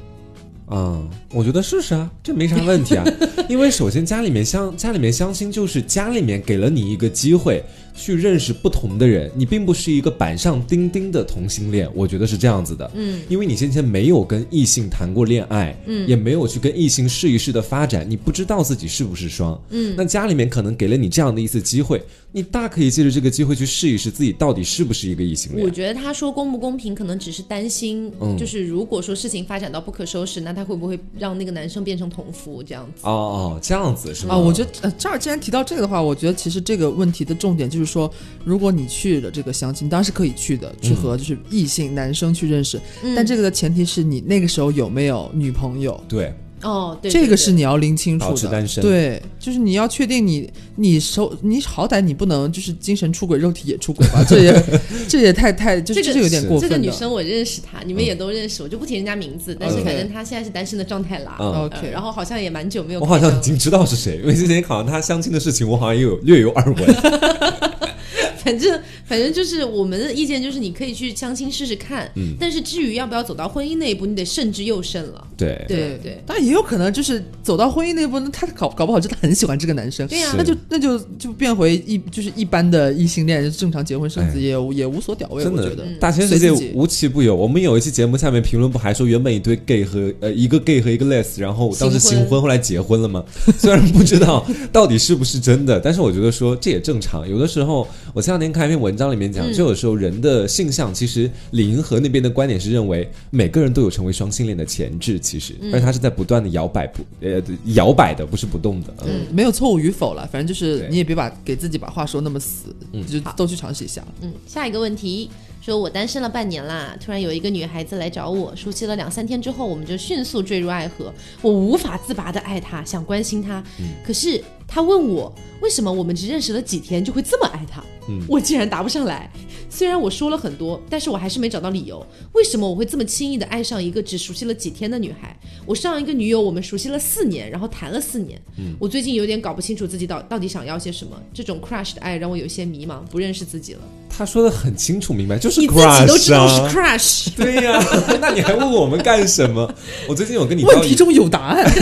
[0.71, 3.05] 嗯，我觉得试试啊，这没啥问题啊。
[3.49, 7.63] 因为首先家里面相家里面相亲，就是家里面给了你一个机会
[7.95, 11.91] 去认识不同的人，你并不是一个板上钉钉的同性恋。
[11.95, 22.01] 我觉得是这样子的，嗯，因为你先前没有跟异性谈过恋爱，嗯，也没有去跟异性试一试的发展，你不知道自己是不是双，嗯，那家里面可能给了你这样的一次机会。
[22.33, 25.65] 你大可以借着这个机会去试一试自己到底是不是一个异性恋。
[25.65, 33.03] 我觉得他说公不公平，可能只是担心，就是如果说事情发展到不可收拾，那他会不会让那个男生变成同夫这样子？
[33.03, 34.35] 哦哦，这样子是吗？
[34.35, 38.09] 啊，我觉得呃，这儿既然提到这个的话，我觉得其实这个问题的重点就是说，
[38.45, 42.81] 如果你去了这个相亲，当然是可以去的，去和就是异性男生去认识，
[43.17, 46.01] 但这个的前提是你那个时候有没有女朋友？
[46.09, 46.33] 对。
[46.63, 54.25] 哦，对，这个是你要拎清楚的，对，就是你要确定你你手你好歹你不能就是精神出轨，肉体也出轨吧？
[54.29, 54.65] 这也
[55.09, 56.69] 这也太太就是这有点过分。
[56.69, 61.37] 这个女生我认识她，你们也都认识，我就不提人家名字，但是反正她现在是单身的状态啦。
[61.39, 66.95] OK，然后好像也蛮久没有，我好像已经知道是谁，因为之前好像她相亲的事情，我好像也有略有耳闻。
[68.45, 75.27] 反正反正就是我们的意见就是你可以去相亲试试看，嗯，但是至于要不要走到婚姻那一步，你得慎之又慎了。
[75.37, 85.43] 对对对，但也有可能就是走到婚姻那一步，那他搞搞不好真的很喜欢这个男生，对呀，那就那就就变回一就是一般的异性恋，正常结婚生子也也无所屌味。
[85.43, 87.35] 真的，大千世界无奇不有。
[87.35, 93.25] 我们有一期节目下面评论不还说，原本一堆 gay 和呃一个 gay 和一个 less，然后当时新婚，后来结婚了吗？
[93.59, 97.29] 虽然不知道到底是不是真的，但是我觉得说这也正常。
[97.29, 99.11] 有的时候，我前两天看一篇文章。
[99.11, 107.43] 里面讲，就有时候人的性向，其实李银河那边的观点是认为每个人都有成为双性恋的潜质，其实，而他是在不断的摇摆不呃
[107.75, 108.95] 摇摆的，不是不动的。
[109.05, 114.01] 嗯，没有错误与否了，反正就是你也别把给自己把话说那么死，嗯，就都去尝试一下。
[114.21, 115.29] 嗯，下一个问题，
[115.61, 121.13] 说我单身了半年啦，突然有一个女孩子来找我，熟悉了两三天之后，我们就迅速坠入爱河，
[121.43, 123.61] 我无法自拔的爱她，想关心她，
[124.07, 124.41] 可是。
[124.73, 129.29] 他问我为什么我们只认识了几天就会这么爱他，嗯我竟然答不上来。
[129.69, 135.37] 虽然我说了很多，但是我还是没找到理由，为什么我会这么轻易的爱上一个只熟悉了几天的女孩？
[135.67, 138.41] 我上一个女友我们熟悉了四年，然后谈了四年。
[138.79, 143.81] 我最近有点搞不清楚自己到到底想要些什么，这种 crush 的爱让我有些迷茫，不认识自己了。
[144.15, 146.69] 他说的很清楚明白，就是 crush 都知道是啊。
[146.71, 147.83] crush，对呀、
[148.21, 149.73] 那你还问我们干什么？
[150.09, 151.65] 我最近有跟你问题中有答案。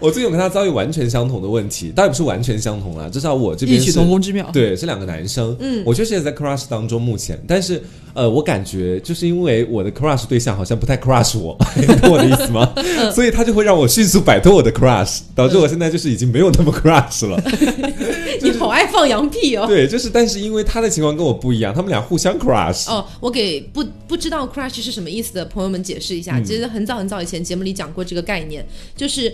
[0.00, 4.50] 我最近有跟他遭遇完全相同的问题，倒也不是完全相同啦，至少我这边异曲是同工之妙。
[4.52, 5.56] 对，是两个男生。
[5.60, 7.82] 嗯，我确实也在 crush 当中，目前，但是
[8.12, 12.70] 呃，我感觉就是因为我的 crush 对象好像不太 crush 我， 你懂我的意思吗？
[13.14, 17.40] 所以他就会让我迅速摆脱我的 crush，导致我现在就是已经没有那么 crush 了。
[18.74, 19.66] 爱放羊屁哦。
[19.66, 22.90] 对，就是但是因为他的情况跟我不一样，他们俩互相 crush。
[22.90, 26.40] 哦，我给不不知道 crush 是什么意思的朋友们解释一下。
[26.40, 28.66] 其实很早很早以前节目里讲过这个概念，
[28.96, 29.32] 就是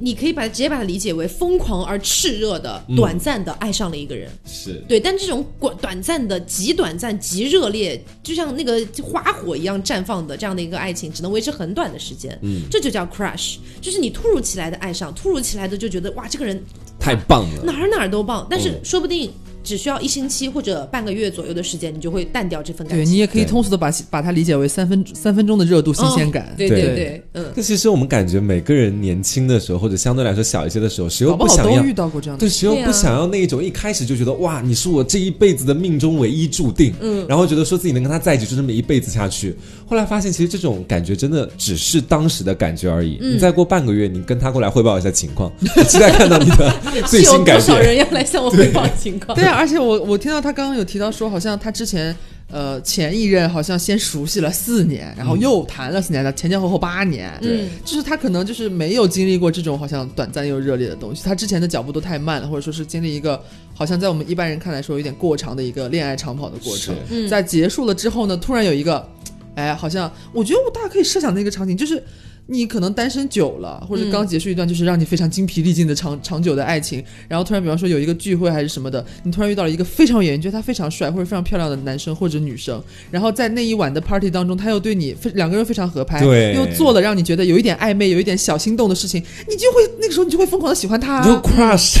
[0.00, 4.30] 你可以把它直接把它理解为疯狂而炽热的、短暂的爱上了一个人。
[4.44, 12.36] 是，对，但这种短短暂的、极短暂、极热烈，就像那个花火一样绽放的这样的一个爱情，只能维持很短的时间。
[12.42, 16.62] 嗯，这就叫 crush，就是你突如其来的爱上，突如其来的就觉得哇，这个人
[17.02, 17.64] 太棒了。
[17.64, 19.28] 哪儿哪儿都棒，但是嗯说不定
[19.64, 23.06] 只需要一星期或者半个月左右的时间，你就会淡掉这份感情。
[23.06, 26.54] 对你也可以通俗的把把它理解为三分三分钟的热度、新鲜感哦。
[26.56, 27.44] 对对对对，嗯。
[27.54, 39.56] 那其实我们感觉每个人年轻的时候，或者相对来说小一些的时候，谁又不想要都遇到过这样的对，谁又不想要那一种一开始就觉得哇，你是我这一辈子的命中唯一注定，嗯，然后觉得说自己能跟他在一起就这么一辈子下去。
[39.92, 43.18] 后来发现，其实这种感觉真的只是当时的感觉而已。
[43.20, 45.52] 嗯你再过半个月，你跟他过来汇报一下情况，
[45.86, 46.74] 期待看到你的
[47.08, 47.66] 最新改变。
[47.66, 49.36] 多少人要来向我汇报情况？
[49.36, 52.16] 对啊，而且我我听到他刚刚有提到说，好像他之前
[52.50, 57.30] 呃前一任好像先熟悉了四年，然后又谈了四年的，前前后后八年。
[57.42, 63.38] 嗯，就是他可能就是没有经历过这种好像短暂又热烈的东西，他之前的脚步都太慢了，或者说是经历一个
[63.74, 66.96] 好像在我们一般人看来说有点过长的一个恋爱长跑的过程。
[67.10, 69.06] 嗯在结束了之后呢，突然有一个，
[69.54, 72.02] 哎，好像我觉得我大家可以设想的一个场景，就是
[72.46, 91.98] 你可能单身久了，或者刚结束一段就是让你非常精疲力尽的长长久的爱情，然后突然比方说有一个聚会还是什么的，你突然遇到了一个非常有觉得他非常帅或者非常漂亮的男生或者女生，然后在那一晚的 party 当中，他又对你非两个人非常合拍，对又做了让你觉得有一点暧昧、有一点小心动的事情，你就会那个时候你就会疯狂的喜欢他、你就 crush，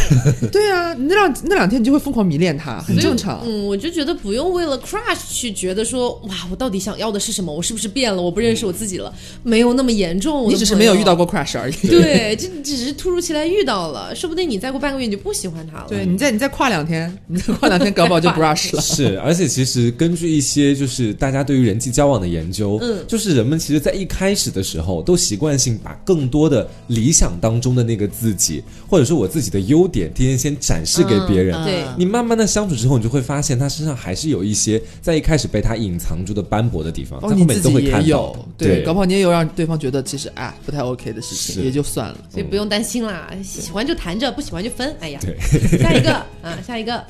[0.50, 3.40] 对啊，那两那两天你就会疯狂迷恋他，很正常。
[3.46, 7.54] 嗯，我就觉得不用为了 crush 去觉得说哇，我到底想要的是什么？
[7.54, 8.20] 我是不是变了？
[8.20, 9.14] 我不认识我自己了？
[9.44, 10.31] 没有那么严重。
[10.40, 11.12] 我的你只是没有遇到。
[11.12, 11.74] 过 crush 而已。
[11.86, 15.86] 对，这只是突如其来遇到了，说不定你再过半个月你就不喜欢他了。
[15.86, 18.80] 对，你再你再跨两天，你再跨两天，搞不好就 brush 了。
[18.80, 31.54] 是，而且其实根据一些就是大家对于人际交往的研究，嗯就是人们其实在一开始的时候都习惯性把更多的理想当中的那个自己，或者说我自己的优点，天天先展示给别人。
[31.56, 42.18] 嗯对你慢慢的相处之后，你就会发现他身上还是有一些在一开始被他隐藏住的斑驳的地方，哦，在后面你自己都会看到也有。，对，搞不好你也有让对方觉得其实啊不太 OK 的事情，也就算了。
[42.30, 44.94] 所以不用担心啦，喜欢就谈着，不喜欢就分。
[45.00, 45.36] 哎呀，对，
[45.78, 46.12] 下一个
[46.42, 47.04] 啊，下一个，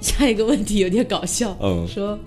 [0.00, 2.18] 下一个问题有点搞笑，嗯说，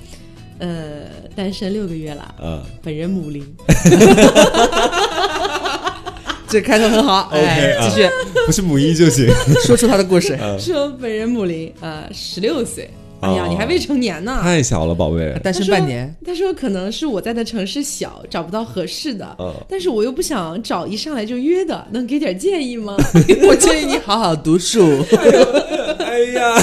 [0.59, 1.03] 呃，
[1.35, 3.45] 单身六个月了，呃本人母龄，
[6.49, 8.09] 这开头很好，，OK 继续
[8.45, 9.27] 不是母一就行。
[9.65, 10.37] 说出他的故事。
[10.59, 12.89] 说本人母龄呃，十六岁。
[13.21, 14.39] 哎呀，哦你还未成年呢。
[14.41, 15.33] 太小了，宝贝。
[15.43, 22.95] 单身半年，他说可能是我在的城市小，找不到合适的，嗯但是我又不想找一上来就约的，能给点建议吗？
[23.47, 25.03] 我建议你好好读书，
[25.99, 26.53] 哎呀，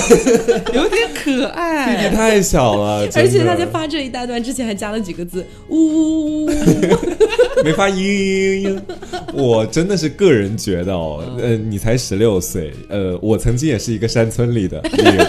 [0.75, 2.17] 有点可爱弟弟。
[2.17, 6.51] 太小了， 而且他在发这一大段之前还加了几个字，呜呜呜呜，
[7.65, 8.81] 没发音音音。
[9.35, 15.27] 我真的是个人觉得哦，嗯呃，你才十六岁，呃，我曾经也是一个山村里的女人，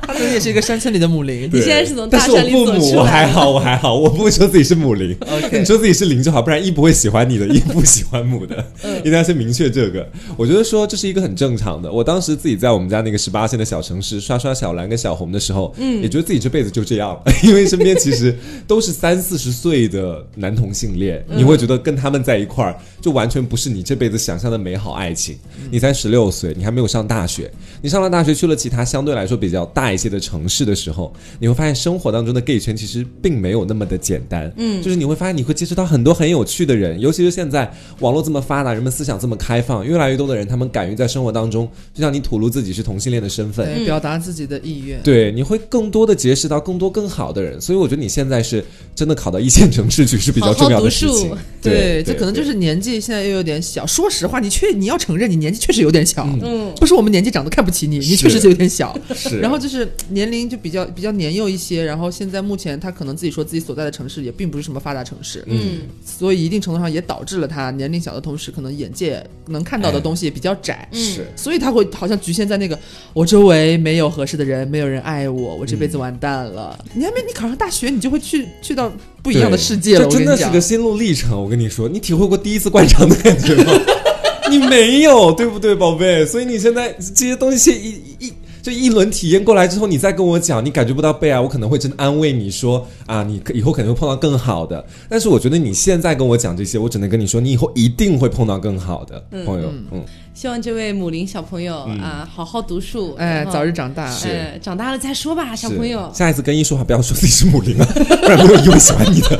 [0.06, 1.48] 他曾经也是一个山村里的母林。
[1.52, 5.16] 你现在是从大山里父母走出来我还好，我还好，我不会说自己是母林。
[5.30, 10.06] OK 你说自己是灵就好，不然一不会喜欢你的，一不喜欢母的，嗯一定要先明确这个。
[10.36, 11.90] 我觉得说这是一个很正常的。
[11.90, 18.36] 我当时自己在我们家那个十八线的小城市刷刷小蓝跟小红的时候，嗯，也觉得自己这辈子就这样了，因为身边其实
[18.66, 25.36] 都是三四十岁的男同性恋，嗯你会觉得跟他们在一块儿就完全不是你这辈子想象的美好爱情。
[25.70, 27.50] 你才十六岁，你还没有上大学，
[27.82, 34.52] 你上了大学去了其他相对来说比较大一些的城市的时候，你会发现生活当中的 gay 圈其实并没有那么的简单。
[34.56, 45.00] 嗯，就是你会发现你会接触到很多很有趣的人，尤其是现在网络这么发达，人们思想这么开放，越来越多的人他们敢于在生活当中，就像你吐露自己是同性恋的身份，对，表达自己的意愿。
[45.02, 48.64] 对，你会更多的结识到更多更好的人，所以我觉得你现在是
[48.94, 51.30] 真的考到一线城市去是比较重要的事情。
[51.30, 53.86] 好好对，这可能就是年纪现在又有点小。
[53.86, 58.96] 说实话，你确你要承认你年纪确实有点小，嗯，不是我们年纪长得看不起你，你确实是有点小。
[59.14, 59.73] 是，然后就是
[60.08, 72.78] 年龄就比较比较年幼一些，然后现在目前他可能自己说自己所在的城市也并不是什么发达城市，嗯，所以一定程度上也导致了他年龄小的同时，可能眼界能看到的东西也比较窄，是，所以他会好像局限在那个
[73.12, 76.78] 我周围没有合适的人，没有人爱我，我这辈子完蛋了。
[76.94, 80.04] 你还没你考上大学，你就会去去到不一样的世界了。
[80.04, 83.72] 这真的是个心路历程，我跟你说，你体会过第一次灌肠的感觉吗？
[84.50, 86.24] 你没有，对不对，宝贝？
[86.26, 88.32] 所以你现在这些东西一一
[88.64, 94.82] 就一轮体验过来之后，你再跟我讲，你感觉不到被爱，我可能会真的安慰你说啊，你以后可能会碰到更好的。
[95.06, 99.70] 但是我觉得你现在跟我讲这些，我只能跟你说，你以后一定会碰到更好的朋友。
[99.92, 100.02] 嗯，
[100.32, 104.10] 希望这位母林小朋友啊，好好读书，哎，早日长大。
[104.10, 106.10] 是，长大了再说吧，小朋友。
[106.14, 109.38] 下一次跟一说话，不要说自己是母林啊， 不然没有一会喜欢你的。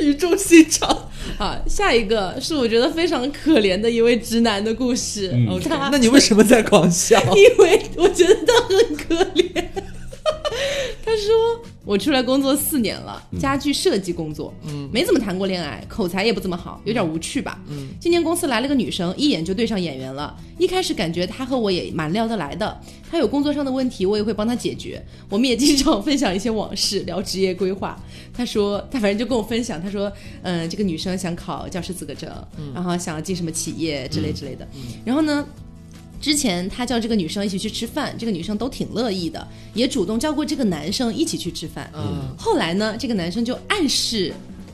[0.00, 0.88] 语重心长。
[1.38, 5.30] 好，下一个是我觉得非常可怜的一位直男的故事。
[5.48, 7.20] OK，那你为什么在狂笑？
[7.36, 9.64] 因为我觉得他很可怜。
[11.04, 17.60] 他说：“我出来工作四年了，家具设计工作，嗯，没怎么谈过恋爱，口才也不怎么好，有点无趣吧。
[17.66, 20.38] 嗯，今年公司来了个女生，一眼就对上眼缘了。
[20.56, 22.80] 一开始感觉她和我也蛮聊得来的，
[23.10, 25.04] 她有工作上的问题，我也会帮她解决。
[25.28, 28.00] 我们也经常分享一些往事，聊职业规划。
[28.32, 30.12] 她说，她反正就跟我分享，她说，
[30.42, 32.30] 嗯，这个女生想考教师资格证，
[32.72, 34.64] 然后想要进什么企业之类之类的。
[35.04, 35.44] 然后呢？”
[36.20, 41.90] 之前他叫这个女生一起去吃饭，这个女生都挺乐意的，也主动叫过这个男生一起去吃饭。
[41.94, 44.32] 嗯，后来呢，这个男生就暗示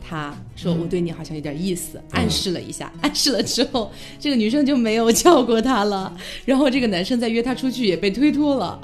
[0.09, 6.13] 他说：“我对你好像有点意思。”暗示了一下，暗示了之后，这个女生就没有叫过他了。
[6.45, 8.81] 然后这个男生再约她出去也被推脱了。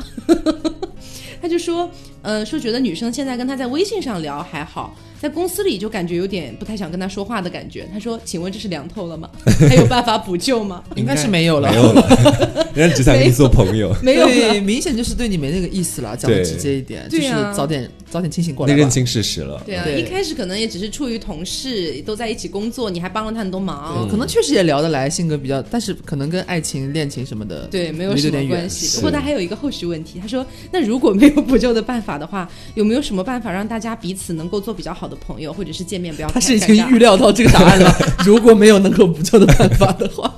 [1.42, 1.90] 他就说
[2.22, 7.88] ：“呃，说觉得女生现在跟他在微信上聊还好。”在公司里就感觉有点不太想跟他说话的感觉。
[7.92, 9.30] 他说：“请问这是凉透了吗？
[9.70, 12.66] 还有办法补救吗？”应该是没有了，没有了。
[12.74, 14.26] 人家只想跟你做朋友，没有，
[14.62, 16.16] 明显就是对你没那个意思了。
[16.16, 19.62] 讲的直接一点，就是早点早点清醒过来，认清事实了。
[19.64, 28.96] 对啊，一开始可能也只是出于同事，都在一起工作，你还帮了他很多忙，可能确实也聊得来，性格比较，但是可能跟爱情、恋情什么的，对，没有什么关系。
[28.96, 36.28] 不过他还有一个后续问题，他说：“那如果没有补救的办法的话，有没有什么办法让大家彼此能够做比较好的朋友，或者是？”见面不要。
[36.30, 37.94] 他是已经预料到这个答案了。
[38.24, 40.32] 如果没有能够补救的办法的话。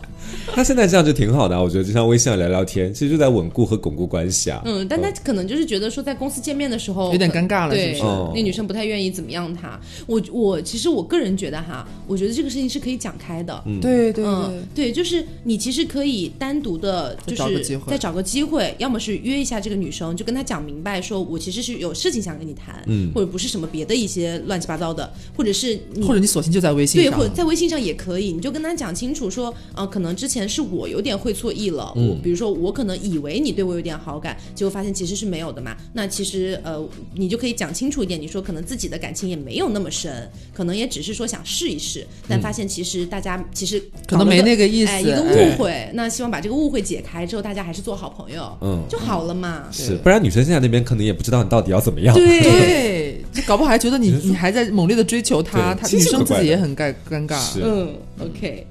[0.57, 4.63] 他现在这样就挺好的，我觉得就像微信上聊聊天，其实就在稳固和巩固关系啊。
[4.65, 8.03] 嗯，但他可能就是觉得说在公司见面的时候有点尴尬了，是不是，
[8.35, 9.79] 那女生不太愿意怎么样他。
[10.07, 13.63] 我我其实我个人觉得哈，我觉得这个事情是可以讲开的。
[13.67, 14.35] 嗯，对对对。
[14.75, 31.15] 对，就是你其实可以单独的，就是再找个机会，要么是约一下这个女生，就跟她讲明白，说我其实是有事情想跟你谈，嗯，或者不是什么别的一些乱七八糟的，或者是或者你索性就在微信上，对，或者在微信上也可以，你就跟他讲清楚说，呃，可能之前是我有点。
[31.25, 35.75] 会错意了，我比如说我可能以为你对我有点好感，结果发现其实是没有的嘛。
[35.93, 45.89] 那其实呃，你就可以讲清楚一点，你说可能自己的感情也没有那么深，可能也只是说想试一试，但发现其实大家其实可能没那个意思，一个误会。
[45.95, 49.69] 那希望把这个误会解开之后，大家还是做好朋友，嗯，就好了嘛。
[49.71, 52.15] 是，不然女生现在那边可能也不知道你到底要怎么样。
[52.15, 57.41] 对， 搞不好还觉得你你还在猛烈的追求她，她女生自己也很尴尴尬。
[57.63, 58.67] 嗯，OK，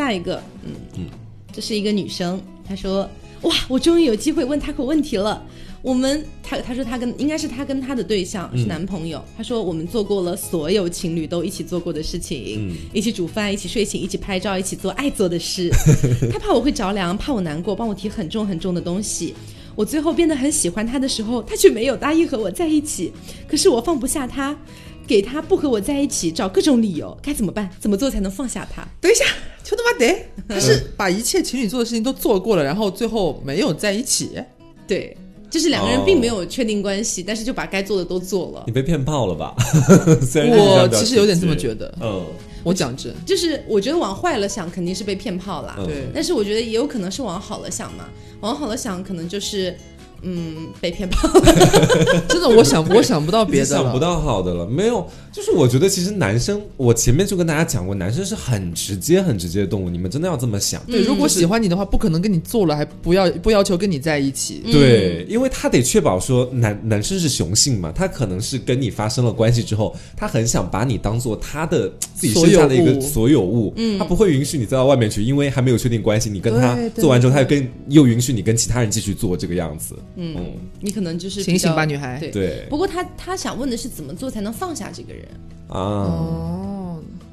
[0.00, 1.06] 下一个，嗯嗯。
[1.52, 3.06] 这是一个女生，她说
[3.42, 5.44] ：“哇，我终于有机会问她个问题了。
[5.82, 9.22] 我们，她她说她跟应该是她跟她的对象是男朋友。
[9.36, 15.68] 她说我们做过了所有情侣都一起做过的事情，一起煮饭，一起睡醒，一起拍照，一起做爱做的事。
[16.32, 19.34] 她怕我会着凉，怕我难过，帮我提很重很重的东西。
[19.74, 23.12] 我最后变得很喜欢他的时候，他却没有答应和我在一起。
[23.48, 24.56] 可是我放不下他。”
[25.10, 27.68] 给他不和我在一起，找各种理由，该怎么办？
[27.80, 28.86] 怎么做才能放下他？
[29.00, 29.24] 等一下，
[29.64, 34.40] 就他妈得， 他是把一切情侣做的事情都做过了，然后最后没有在一起。
[34.86, 35.16] 对，
[35.50, 38.62] 就是两个人并没有确定关系，但是就把该做的都做了。
[38.68, 39.52] 你被骗炮了吧？
[40.46, 41.92] 我其实有点这么觉得。
[42.00, 42.24] 嗯，
[42.62, 45.76] 我讲真，就是我觉得往坏了想，肯定是被骗炮啦。
[45.84, 48.04] 对，但是我觉得也有可能是往好了想嘛。
[48.42, 49.76] 往好了想，可能就是。
[50.22, 51.28] 嗯，被骗炮。
[52.28, 53.66] 真的，我想我想不到别的。
[53.66, 60.82] 想不到好的了，没有，就是我觉得其实男生，我前面就跟大家讲过，男生是很直接、很直接的动物，你们真的要这么想。
[60.86, 64.62] 对，如果喜欢你的话，不可能跟你做了还不要不要求跟你在一起。
[64.70, 82.18] 对，因为他得确保说男男生是雄性嘛，他可能是跟你发生了关系之后，他很想把你当做他的自己身下的一个所有物，嗯，他不会允许你再到外面去，因为还没有确定关系，你跟他做完之后，他又跟又允许你跟其他人继续做这个样子，嗯，你可能就是清醒醒吧，女孩。
[82.18, 82.30] 对。
[82.30, 85.26] 对不过他他想问的是怎么做才能放下这个人？
[85.68, 86.69] 啊，哦，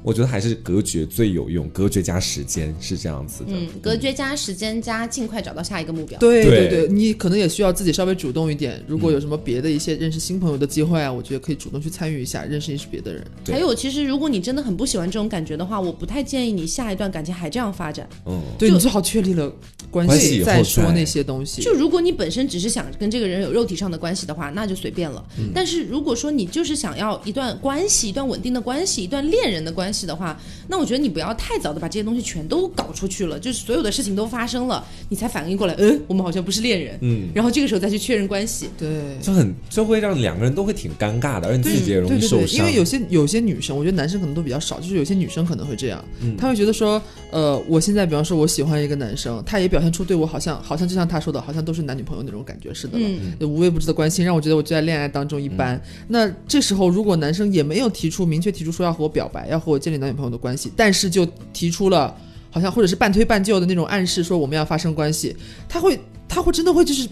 [0.08, 6.18] 我觉得还是隔绝最有用，隔绝加时间是这样子的，嗯，隔绝加时间加尽快找到下一个目标。
[6.18, 8.82] 对对对对，你可能也需要自己稍微主动一点。
[8.86, 13.22] 如果有什么别的一些认识新朋友的机会啊，我觉得可以主动去参与一下，认识一识别的人。
[13.44, 18.08] 对还有，其实如果你真的很不喜欢这种感觉的话，我不太建议你下一段感情还这样发展。
[18.24, 19.54] 嗯，对你最好确立了
[19.90, 21.60] 关关系再说那些东西。
[21.60, 25.22] 就如果你本身只是想跟这个人有肉体上的关系的话，那就随便了。
[25.54, 30.38] 但是如果说你就是想要一段关系、一段稳定的关系、一段恋人的关系的话，
[30.68, 38.68] 那我觉得你不要太早的把这些东西全都搞出去了，就是所有的事情都发生了，你才反应过来，嗯，我们好像不是恋人，嗯，然后这个时候再去确认关系。
[38.78, 38.88] 对。
[39.22, 46.36] 就很就会让两个人都会挺尴尬的，而你自己也容对对对，易受伤，因为有些有些女生，我觉得男生可能都比较少，就是有些女生可能会这样，嗯。
[46.36, 53.06] 她会觉得说，呃，我现在比方说我喜欢一个男生，他也表现出对我好像好像就像他说的，好像都是男女朋友那种感觉似的了，
[53.40, 53.48] 嗯。
[53.48, 55.76] 无微不至的关心，让我觉得我就在恋爱当中一般。
[55.76, 55.80] 嗯。
[56.08, 62.16] 那这时候如果男生也没有提出明确提出说要和我表白，要和我建立男女朋友的关系，但是就提出了
[62.50, 65.36] 好像或者是半推半就的那种暗示，说我们要发生关系，
[65.68, 65.98] 他会
[66.28, 67.08] 他会真的会就是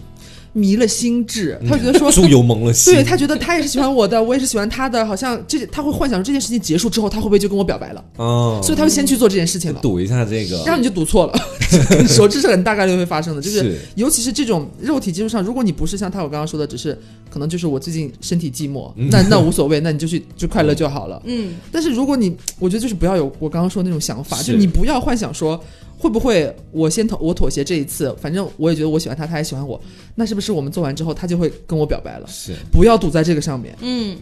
[0.53, 2.11] 迷了心智，他会觉得说。
[2.11, 8.03] 猪油蒙了心，对他觉得他也是喜欢我的，我也是喜欢他的，好像这他会幻想这件事情结束之后，他会不会就跟我表白了？
[8.17, 11.39] 哦，所以他会先去做这件事情了，赌一下这个，然后你就赌错了。
[11.89, 13.77] 跟 你说，这是很大概率会发生的，就是是。
[13.95, 16.97] 尤其是这种肉体基础上，如果你不是像他我刚刚说的，只是
[17.29, 19.09] 可能就是我最近身体寂寞，嗯。
[19.11, 21.21] 那那无所谓，那你就去就快乐就好了。
[21.25, 24.53] 嗯，但是如果你，我觉得就是不要有我刚刚说的那种想法，是。
[24.53, 25.61] 就你不要幻想说
[25.97, 29.79] 会不会我先妥我妥协这一次，反正我也觉得我喜欢他，他也喜欢我，
[30.15, 32.27] 那是不是我们做完之后他就会跟我表白了？
[32.27, 32.53] 是。
[32.71, 33.75] 不要赌在这个上面。
[33.81, 34.15] 嗯，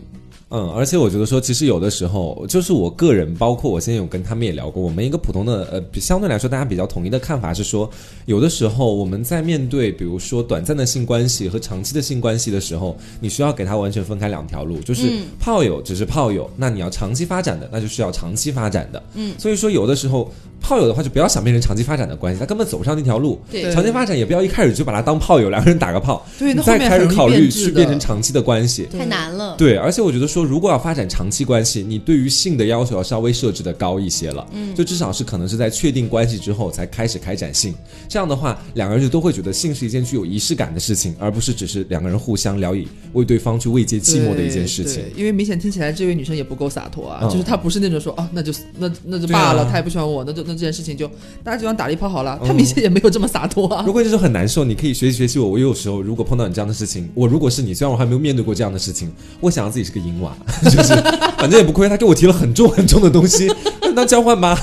[0.49, 7.89] 嗯，而且我觉得说，其实有的时候，就是我个人，包括我现在有跟他们也聊过，我们一个普通的呃，比相对来说大家比较统一的看法是说，
[8.25, 19.03] 有的时候我们在面对比如说短暂的性关系和长期的性关系的时候，你需要给他完全分开两条路，就是嗯炮友只是炮友，那你要长期发展的，那就需要长期发展的。
[19.15, 20.31] 嗯，所以说有的时候
[20.65, 23.39] 炮友的话，就不要想变成长期发展的关系，他根本走不上那条路。
[23.51, 28.87] 对对长期发展也不要一开始就把他当炮友，两个人打个炮，对，那你再后面很容易开始考虑去变成长期的关系。
[28.91, 29.55] 太难了。
[29.59, 37.71] 对，而且我觉得说，如果要发展长期关系，你对于性的要求要稍微设置的高一些了，嗯，就至少是可能是在确定关系之后才开始开展性，
[38.09, 45.03] 这样的话，两个人就都会觉得性是一件具有仪式感的事情，而不是只是两个人互相聊以为对方去慰藉寂寞的一件事情。
[45.15, 51.07] 因为明显听起来这位女生也不够洒脱啊，嗯就是她不是那种说哦，那就那那就罢了，她也不喜欢我，那就那这件事情就
[51.43, 52.39] 大家就当打了一炮好了。
[52.45, 53.91] 他明显也没有这么洒脱啊如。
[53.91, 55.49] 果就是很难受，你可以学习学习我。
[55.49, 60.93] 我有时候如果碰到你这样的事情，我如果是你，虽然我还没有面对过这样的事情，我想要自己是个淫娃， 就是
[61.37, 63.49] 反正也不亏他给我提了很重很重的东西，
[63.95, 64.59] 那交换吧。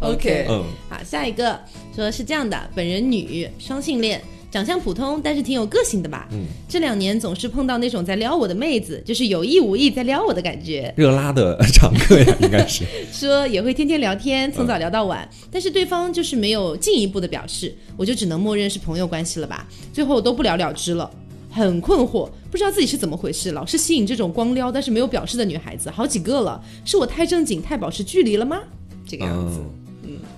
[0.00, 1.58] OK，嗯，好，下一个
[1.94, 4.22] 说是这样的，本人女，双性恋。
[4.54, 6.28] 长相普通，但是挺有个性的吧？
[6.30, 10.94] 嗯，这两年总是碰到那种在撩我的妹子，就是有意无意在撩我的感觉。
[10.96, 12.84] 热拉的常客呀，应该是。
[13.10, 21.10] 说也会天天聊天，从早聊到晚，但是对方就是没有进一步的表示，我就只能默认是朋友关系了吧，最后都不了了之了。
[21.50, 28.60] 很困惑，不知道自己是怎么回事，老是吸引这种光撩但是没有表示的女孩子，好几个了，是我太正经、太保持距离了吗？
[29.04, 29.83] 这个样子，嗯，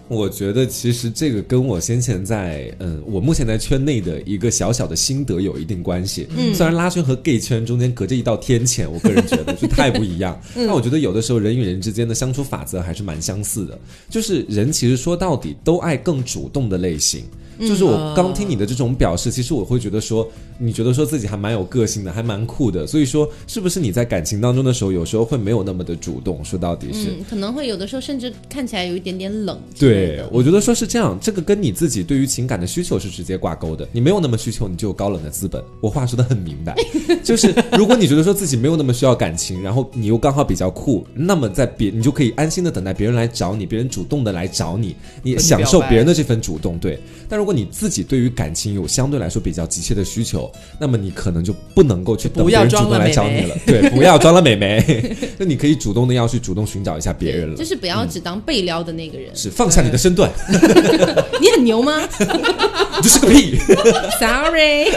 [0.09, 6.29] 我觉得其实这个跟我先前在嗯，我目前在圈内的一个小小的心得有一定关系。
[6.37, 10.41] 嗯，虽然拉圈和 gay 圈中间隔着一道天堑，我个人觉得就太不一样。
[10.55, 13.79] 但我觉得有的时候人与人之间的相处法则还是蛮相似的，
[14.09, 17.25] 就是人其实说到底都爱更主动的类型。
[17.59, 22.87] 就是我刚听你的这种表示，其实我会觉得说，你觉得说自己还蛮有个性的，还蛮酷的。
[22.87, 26.45] 所以说，是不是你在感情当中的时候，有时候会没有那么的主动？
[26.45, 33.89] 说到底是，嗯，可能会有的时候甚至看起来有一点点冷之类对。，我觉得说是这样，这个跟你自己对于情感的需求是直接挂钩的。
[33.93, 35.63] 你没有那么需求，你就有高冷的资本。
[35.81, 36.75] 我话说的很明白，
[37.23, 46.79] 就是如果你觉得说自己没有那么需要感情，然后你又刚好比较酷，那么在别你就可以安心的等待别人来找你，别人主动的来找你，你享受别人的这份主动。
[46.79, 53.57] 对，但如果你自己对于感情有相对来说比较急切的需求，那么你可能就不能够去等别人主动来找你了。
[53.67, 54.83] 对，不要装了美眉，
[55.39, 57.65] 那你可以主动的要去主动寻找一下别人了就。
[57.67, 59.35] 是不要只当被撩的那个人。
[59.35, 60.31] 是放下你的身段，
[61.41, 63.57] 你很牛吗 你就是个屁。
[64.19, 64.91] Sorry。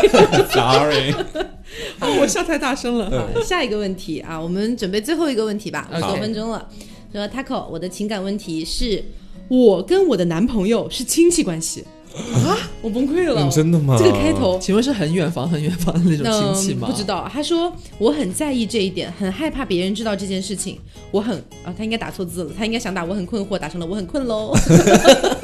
[0.52, 1.14] Sorry，
[2.00, 3.10] 哦我笑太大声了。
[3.10, 6.68] 好，下一个问题啊，我们准备最后一个问题吧，五十多分钟了。
[7.14, 9.04] 说 Taco，我的情感问题是，
[9.48, 11.84] 我跟我的男朋友是亲戚关系
[12.16, 13.42] 啊，我崩溃了。
[13.44, 14.58] 嗯真的吗这个开头。
[14.60, 16.88] 请问是很远房、很远房的那种亲戚吗？
[16.88, 20.80] 嗯不知道，他说我很在意这一点，很害怕别人知道这件事情。
[21.12, 24.54] 我很啊，他应该打错字了，他应该想打我很困惑，打成了我很困喽。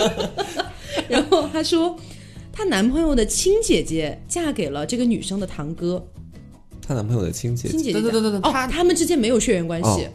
[1.07, 1.95] 然后他说，
[2.51, 6.03] 她男朋友的亲姐姐嫁给了这个女生的堂哥，
[6.85, 9.87] 她男朋友的亲姐亲姐姐对对对对对哦，他他们之间没有血缘关系。
[9.87, 10.09] 哦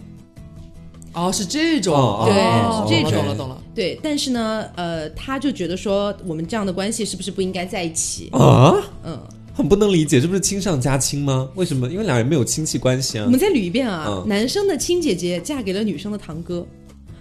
[1.12, 3.62] 哦，是这种，哦对哦是这种懂了懂了。
[3.74, 8.28] 对，但是呢，呃，他就觉得说我们这样的关系是不是不应该在一起？
[8.32, 9.18] 啊，嗯，
[9.52, 11.48] 很不能理解，这不是亲上加亲吗？
[11.54, 11.88] 为什么？
[11.88, 13.30] 因为两人没有亲戚关系啊我。
[13.30, 16.66] 们再捋一遍啊，嗯男生的亲姐姐嫁给了女生的堂哥，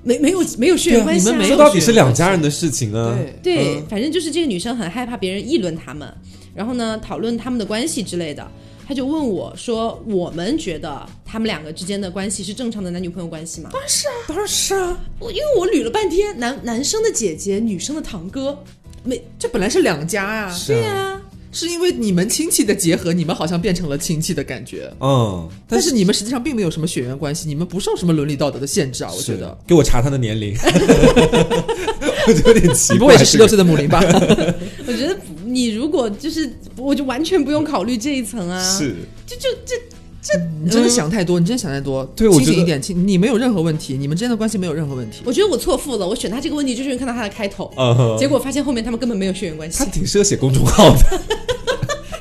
[0.04, 3.18] 没没有没有血缘关系、啊，对啊你们没有这到底是两家人的事情啊。
[3.42, 6.12] 对，对，嗯反正就是这个女生很害怕别人议论他们，
[6.54, 8.48] 然后呢讨论他们的关系之类的。
[8.90, 18.58] 他就问我说：“我们觉得他们两个之间的关系是正常的男女朋友关系吗当然是啊。？”当然是啊我因为我捋了半天，男男生的姐姐，女生的堂哥，
[19.04, 21.22] 没这本来是两家呀、是对啊，
[21.52, 24.92] 是因为你们亲戚的结合，你们好像变成了亲戚的感觉。
[25.00, 29.12] 嗯，但是你们实际上并没有什么血缘关系，你们不受什么伦理道德的限制啊！
[29.16, 30.56] 我觉得给我查他的年龄，
[32.26, 32.96] 我觉得有点奇怪。
[32.96, 34.00] 你不会是十六岁的母林吧？
[34.88, 35.16] 我觉得
[35.60, 38.64] 你如果就是，我就完全不用考虑这一层啊。
[38.64, 38.96] 是
[39.28, 39.76] 就就这
[40.22, 42.06] 这你真的想太多，你真的想太多。
[42.16, 45.22] 对我清醒一点，清你没有任何问题，你们之间的关系没有任何问题。
[45.26, 47.70] 我觉得我错付了，我选他这个问题就是因为看到他的开头，
[48.18, 49.86] 结果发现后面他们根本没有血缘关系他。
[49.86, 51.22] 挺适合写公众号的。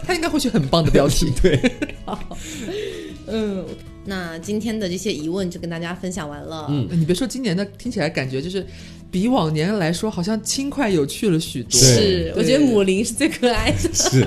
[0.04, 1.30] 他应该会写很棒的标题。
[1.40, 1.60] 对，
[3.26, 3.64] 嗯，
[4.06, 6.66] 那今天的这些疑问就跟大家分享完了。
[6.70, 8.66] 嗯你别说今年的，听起来感觉就是
[9.10, 11.78] 比往年来说，好像轻快有趣了许多。
[11.78, 13.94] 是，我觉得母林是最可爱的。
[13.94, 14.26] 是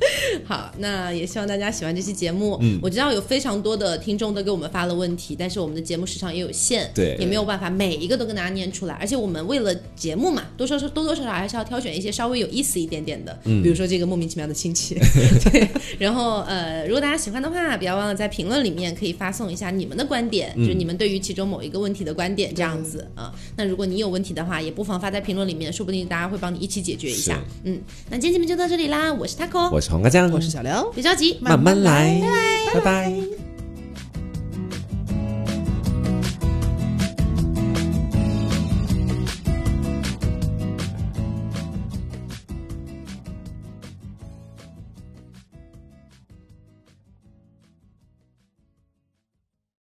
[0.44, 2.58] 好，那也希望大家喜欢这期节目。
[2.60, 8.94] 嗯我知道有非常多的听众都给我们发了问题，但是我们的节目时长也有限，对也没有办法每一个都跟大家念出来。
[8.94, 14.94] 而且我们为了节目嘛，多少多多少少还是要挑选一些稍微有意思一点点的，嗯比如说这个莫名其妙的亲戚。
[15.50, 27.42] 对，然后呃，如果大家喜欢的话，不要忘了在评论里面可以发送一下你们的观点，嗯就是你们对于其中某一个问题的观点这样子啊、那如果你有问题的话，也不妨发在评论里面，说不定大家会帮你一起解决一下。
[27.64, 27.78] 嗯，
[28.08, 30.90] 那今天节目就到这里啦，我是 taco，我是黄瓜酱，我是小刘。
[30.92, 32.20] 别着急，慢慢来，
[32.72, 33.12] 拜拜。